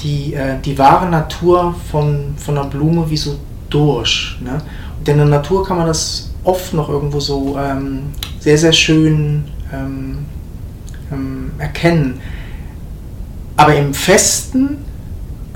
die, 0.02 0.34
äh, 0.34 0.58
die 0.64 0.78
wahre 0.78 1.10
Natur 1.10 1.76
von, 1.92 2.36
von 2.38 2.58
einer 2.58 2.68
Blume 2.68 3.10
wie 3.10 3.18
so 3.18 3.38
durch. 3.70 4.38
Ne? 4.42 4.62
Und 4.98 5.10
in 5.10 5.18
der 5.18 5.26
Natur 5.26 5.68
kann 5.68 5.78
man 5.78 5.88
das 5.88 6.32
oft 6.46 6.74
noch 6.74 6.88
irgendwo 6.88 7.20
so 7.20 7.58
ähm, 7.60 8.14
sehr, 8.40 8.58
sehr 8.58 8.72
schön 8.72 9.44
ähm, 9.74 10.20
ähm, 11.12 11.52
erkennen. 11.58 12.22
Aber 13.58 13.76
im 13.76 13.94
Festen 13.94 14.86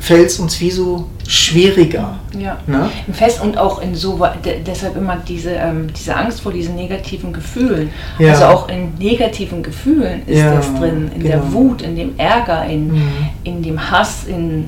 fällt 0.03 0.27
es 0.27 0.37
uns 0.37 0.59
wie 0.59 0.69
so 0.69 1.07
schwieriger. 1.25 2.19
Ja, 2.37 2.57
ne? 2.67 2.89
im 3.07 3.13
Fest 3.13 3.41
und 3.41 3.57
auch 3.57 3.81
in 3.81 3.95
so, 3.95 4.21
deshalb 4.67 4.97
immer 4.97 5.15
diese, 5.25 5.51
ähm, 5.51 5.87
diese 5.97 6.13
Angst 6.13 6.41
vor 6.41 6.51
diesen 6.51 6.75
negativen 6.75 7.31
Gefühlen. 7.31 7.89
Ja. 8.19 8.33
Also 8.33 8.45
auch 8.45 8.67
in 8.67 8.93
negativen 8.95 9.63
Gefühlen 9.63 10.23
ist 10.27 10.39
ja, 10.39 10.55
das 10.55 10.73
drin, 10.75 11.09
in 11.15 11.23
genau. 11.23 11.35
der 11.35 11.53
Wut, 11.53 11.81
in 11.83 11.95
dem 11.95 12.19
Ärger, 12.19 12.65
in, 12.65 12.91
mhm. 12.91 13.11
in 13.45 13.63
dem 13.63 13.91
Hass, 13.91 14.25
in 14.25 14.65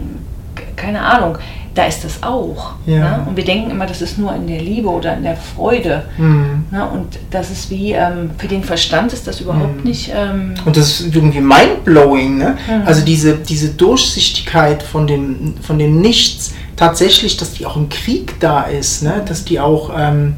keine 0.77 1.01
Ahnung 1.01 1.37
da 1.75 1.85
ist 1.85 2.05
das 2.05 2.23
auch. 2.23 2.71
Ja. 2.85 3.17
Ne? 3.17 3.25
Und 3.27 3.35
wir 3.35 3.43
denken 3.43 3.69
immer, 3.69 3.85
das 3.85 4.01
ist 4.01 4.17
nur 4.17 4.33
in 4.33 4.47
der 4.47 4.61
Liebe 4.61 4.87
oder 4.89 5.15
in 5.15 5.23
der 5.23 5.35
Freude. 5.35 6.05
Mhm. 6.17 6.65
Ne? 6.71 6.89
Und 6.89 7.19
das 7.29 7.51
ist 7.51 7.69
wie, 7.69 7.91
ähm, 7.91 8.31
für 8.37 8.47
den 8.47 8.63
Verstand 8.63 9.11
ist 9.11 9.27
das 9.27 9.41
überhaupt 9.41 9.83
mhm. 9.83 9.89
nicht. 9.89 10.11
Ähm 10.15 10.53
und 10.63 10.77
das 10.77 11.01
ist 11.01 11.13
irgendwie 11.13 11.41
mindblowing. 11.41 12.37
Ne? 12.37 12.57
Mhm. 12.67 12.87
Also 12.87 13.03
diese, 13.03 13.35
diese 13.35 13.69
Durchsichtigkeit 13.69 14.81
von 14.81 15.05
dem, 15.05 15.55
von 15.61 15.77
dem 15.77 15.99
Nichts, 15.99 16.53
tatsächlich, 16.77 17.35
dass 17.35 17.53
die 17.53 17.65
auch 17.65 17.75
im 17.75 17.89
Krieg 17.89 18.39
da 18.39 18.63
ist, 18.63 19.03
ne? 19.03 19.21
dass 19.27 19.43
die 19.43 19.59
auch. 19.59 19.91
Ähm, 19.95 20.35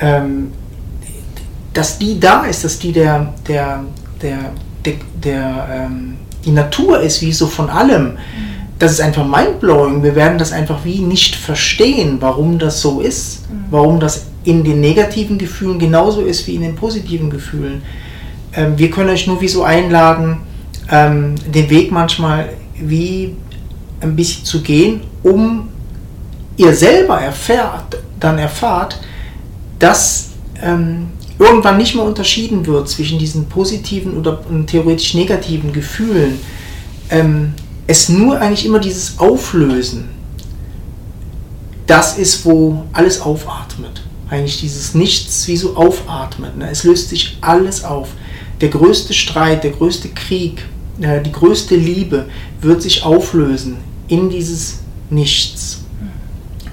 ähm, 0.00 0.52
dass 1.74 1.98
die 1.98 2.18
da 2.18 2.46
ist, 2.46 2.64
dass 2.64 2.78
die 2.78 2.90
der, 2.90 3.34
der, 3.46 3.84
der, 4.22 4.38
der, 4.82 4.94
der 5.22 5.68
ähm, 5.70 6.16
die 6.42 6.52
Natur 6.52 7.00
ist, 7.00 7.20
wie 7.20 7.34
so 7.34 7.46
von 7.46 7.68
allem. 7.68 8.12
Mhm 8.12 8.55
das 8.78 8.92
ist 8.92 9.00
einfach 9.00 9.26
mindblowing. 9.26 10.02
Wir 10.02 10.14
werden 10.14 10.38
das 10.38 10.52
einfach 10.52 10.84
wie 10.84 11.00
nicht 11.00 11.34
verstehen, 11.34 12.18
warum 12.20 12.58
das 12.58 12.80
so 12.80 13.00
ist, 13.00 13.50
mhm. 13.50 13.64
warum 13.70 14.00
das 14.00 14.26
in 14.44 14.64
den 14.64 14.80
negativen 14.80 15.38
Gefühlen 15.38 15.78
genauso 15.78 16.20
ist 16.20 16.46
wie 16.46 16.54
in 16.54 16.62
den 16.62 16.76
positiven 16.76 17.30
Gefühlen. 17.30 17.82
Ähm, 18.54 18.78
wir 18.78 18.90
können 18.90 19.10
euch 19.10 19.26
nur 19.26 19.40
wie 19.40 19.48
so 19.48 19.64
einladen, 19.64 20.38
ähm, 20.90 21.34
den 21.52 21.68
Weg 21.70 21.90
manchmal 21.90 22.50
wie 22.74 23.34
ein 24.00 24.14
bisschen 24.14 24.44
zu 24.44 24.62
gehen, 24.62 25.00
um 25.22 25.68
ihr 26.56 26.74
selber 26.74 27.20
erfährt, 27.20 27.98
dann 28.20 28.38
erfahrt, 28.38 29.00
dass 29.78 30.30
ähm, 30.62 31.08
irgendwann 31.38 31.76
nicht 31.76 31.94
mehr 31.94 32.04
unterschieden 32.04 32.66
wird 32.66 32.88
zwischen 32.88 33.18
diesen 33.18 33.46
positiven 33.46 34.16
oder 34.16 34.40
theoretisch 34.66 35.14
negativen 35.14 35.72
Gefühlen. 35.72 36.38
Ähm, 37.10 37.54
es 37.86 38.08
nur 38.08 38.40
eigentlich 38.40 38.66
immer 38.66 38.78
dieses 38.78 39.18
Auflösen, 39.18 40.08
das 41.86 42.18
ist, 42.18 42.44
wo 42.44 42.84
alles 42.92 43.20
aufatmet. 43.20 44.02
Eigentlich 44.28 44.58
dieses 44.58 44.94
Nichts 44.94 45.46
wie 45.46 45.56
so 45.56 45.76
aufatmet. 45.76 46.56
Ne? 46.56 46.68
Es 46.68 46.82
löst 46.82 47.10
sich 47.10 47.38
alles 47.40 47.84
auf. 47.84 48.08
Der 48.60 48.70
größte 48.70 49.14
Streit, 49.14 49.62
der 49.62 49.70
größte 49.70 50.08
Krieg, 50.08 50.64
äh, 51.00 51.22
die 51.22 51.30
größte 51.30 51.76
Liebe 51.76 52.26
wird 52.60 52.82
sich 52.82 53.04
auflösen 53.04 53.76
in 54.08 54.30
dieses 54.30 54.80
Nichts. 55.10 55.84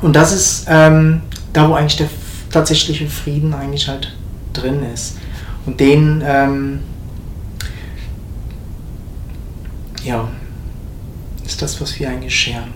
Und 0.02 0.15
das 0.15 0.34
ist 0.34 0.65
ähm, 0.67 1.21
da, 1.54 1.69
wo 1.69 1.73
eigentlich 1.76 1.97
der 1.97 2.10
tatsächliche 2.49 3.08
Frieden 3.08 3.54
eigentlich 3.54 3.88
halt 3.88 4.15
drin 4.54 4.82
ist. 4.91 5.17
Und 5.65 5.80
den, 5.80 6.23
ähm, 6.26 6.80
ja, 10.04 10.28
ist 11.53 11.61
das, 11.61 11.79
was 11.79 11.99
wir 11.99 12.09
eigentlich 12.09 12.35
scheren. 12.35 12.73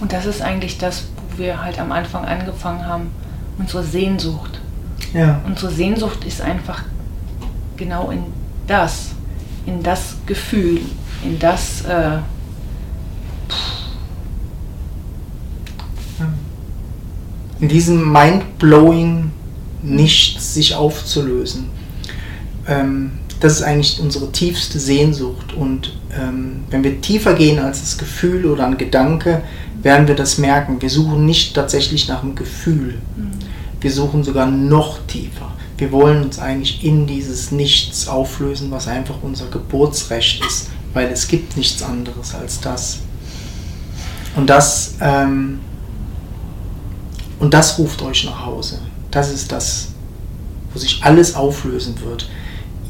Und 0.00 0.12
das 0.12 0.24
ist 0.26 0.40
eigentlich 0.40 0.78
das, 0.78 1.08
wo 1.16 1.38
wir 1.38 1.62
halt 1.62 1.80
am 1.80 1.90
Anfang 1.90 2.24
angefangen 2.24 2.86
haben, 2.86 3.10
unsere 3.58 3.82
Sehnsucht. 3.82 4.60
Ja. 5.12 5.40
Unsere 5.44 5.72
Sehnsucht 5.72 6.24
ist 6.24 6.40
einfach 6.40 6.84
genau 7.76 8.10
in 8.10 8.22
das, 8.68 9.10
in 9.66 9.82
das 9.82 10.14
Gefühl, 10.26 10.80
in 11.24 11.40
das 11.40 11.82
äh, 11.82 12.18
in 17.60 17.68
diesem 17.68 18.10
mind-blowing 18.12 19.30
Nichts 19.82 20.52
sich 20.52 20.74
aufzulösen. 20.74 21.70
Ähm, 22.68 23.12
das 23.40 23.54
ist 23.54 23.62
eigentlich 23.62 23.98
unsere 23.98 24.30
tiefste 24.30 24.78
Sehnsucht. 24.78 25.54
Und 25.54 25.94
ähm, 26.18 26.64
wenn 26.68 26.84
wir 26.84 27.00
tiefer 27.00 27.32
gehen 27.32 27.58
als 27.58 27.80
das 27.80 27.96
Gefühl 27.96 28.44
oder 28.44 28.66
ein 28.66 28.76
Gedanke, 28.76 29.42
werden 29.82 30.06
wir 30.06 30.14
das 30.14 30.36
merken. 30.36 30.82
Wir 30.82 30.90
suchen 30.90 31.24
nicht 31.24 31.54
tatsächlich 31.54 32.08
nach 32.08 32.22
einem 32.22 32.34
Gefühl. 32.34 32.98
Wir 33.80 33.90
suchen 33.90 34.22
sogar 34.22 34.46
noch 34.46 34.98
tiefer. 35.06 35.50
Wir 35.78 35.90
wollen 35.92 36.24
uns 36.24 36.38
eigentlich 36.38 36.84
in 36.84 37.06
dieses 37.06 37.50
Nichts 37.50 38.06
auflösen, 38.06 38.70
was 38.70 38.86
einfach 38.86 39.16
unser 39.22 39.46
Geburtsrecht 39.46 40.44
ist, 40.44 40.68
weil 40.92 41.08
es 41.08 41.26
gibt 41.26 41.56
nichts 41.56 41.82
anderes 41.82 42.34
als 42.34 42.60
das. 42.60 42.98
Und 44.36 44.50
das, 44.50 44.96
ähm, 45.00 45.60
und 47.40 47.52
das 47.52 47.78
ruft 47.78 48.02
euch 48.02 48.24
nach 48.24 48.46
Hause. 48.46 48.78
Das 49.10 49.32
ist 49.32 49.50
das, 49.50 49.88
wo 50.72 50.78
sich 50.78 51.00
alles 51.02 51.34
auflösen 51.34 51.94
wird. 52.04 52.28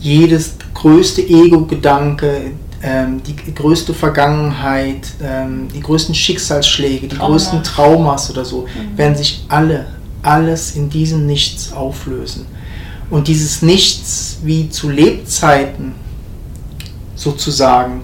Jedes 0.00 0.54
größte 0.74 1.22
Ego-Gedanke, 1.22 2.52
ähm, 2.82 3.22
die 3.22 3.54
größte 3.54 3.94
Vergangenheit, 3.94 5.06
ähm, 5.22 5.68
die 5.74 5.80
größten 5.80 6.14
Schicksalsschläge, 6.14 7.08
die 7.08 7.16
Trauma. 7.16 7.30
größten 7.30 7.62
Traumas 7.62 8.30
oder 8.30 8.44
so, 8.44 8.66
werden 8.96 9.16
sich 9.16 9.44
alle, 9.48 9.86
alles 10.22 10.76
in 10.76 10.90
diesem 10.90 11.26
Nichts 11.26 11.72
auflösen. 11.72 12.46
Und 13.10 13.28
dieses 13.28 13.62
Nichts 13.62 14.38
wie 14.42 14.68
zu 14.68 14.90
Lebzeiten 14.90 15.94
sozusagen 17.14 18.02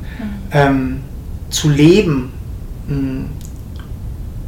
ähm, 0.53 1.01
zu 1.49 1.71
leben 1.71 2.33
mh, 2.89 3.25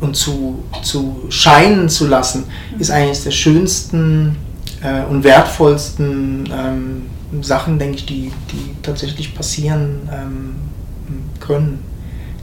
und 0.01 0.17
zu, 0.17 0.63
zu 0.83 1.27
scheinen 1.29 1.89
zu 1.89 2.07
lassen, 2.07 2.45
ist 2.79 2.91
eines 2.91 3.25
der 3.25 3.31
schönsten 3.31 4.37
äh, 4.83 5.05
und 5.05 5.25
wertvollsten 5.25 6.49
ähm, 6.53 7.43
Sachen, 7.43 7.79
denke 7.79 7.97
ich, 7.97 8.07
die, 8.07 8.33
die 8.53 8.77
tatsächlich 8.83 9.35
passieren 9.35 10.09
ähm, 10.13 10.55
können. 11.41 11.81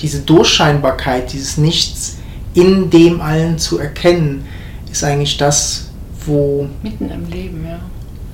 Diese 0.02 0.22
Durchscheinbarkeit, 0.22 1.32
dieses 1.32 1.58
Nichts 1.58 2.18
in 2.54 2.90
dem 2.90 3.22
allen 3.22 3.58
zu 3.58 3.80
erkennen, 3.80 4.46
ist 4.92 5.04
eigentlich 5.04 5.38
das, 5.38 5.90
wo, 6.26 6.68
mitten 6.84 7.10
im 7.10 7.30
Leben, 7.30 7.66
ja. 7.66 7.80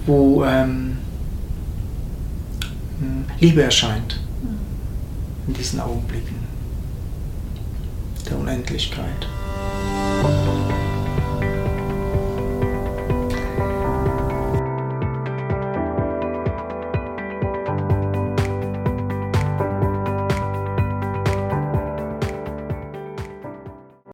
wo 0.06 0.44
ähm, 0.44 0.98
Liebe 3.40 3.64
erscheint 3.64 4.20
in 5.48 5.54
diesen 5.54 5.80
Augenblicken 5.80 6.31
der 8.32 8.40
Unendlichkeit. 8.40 9.28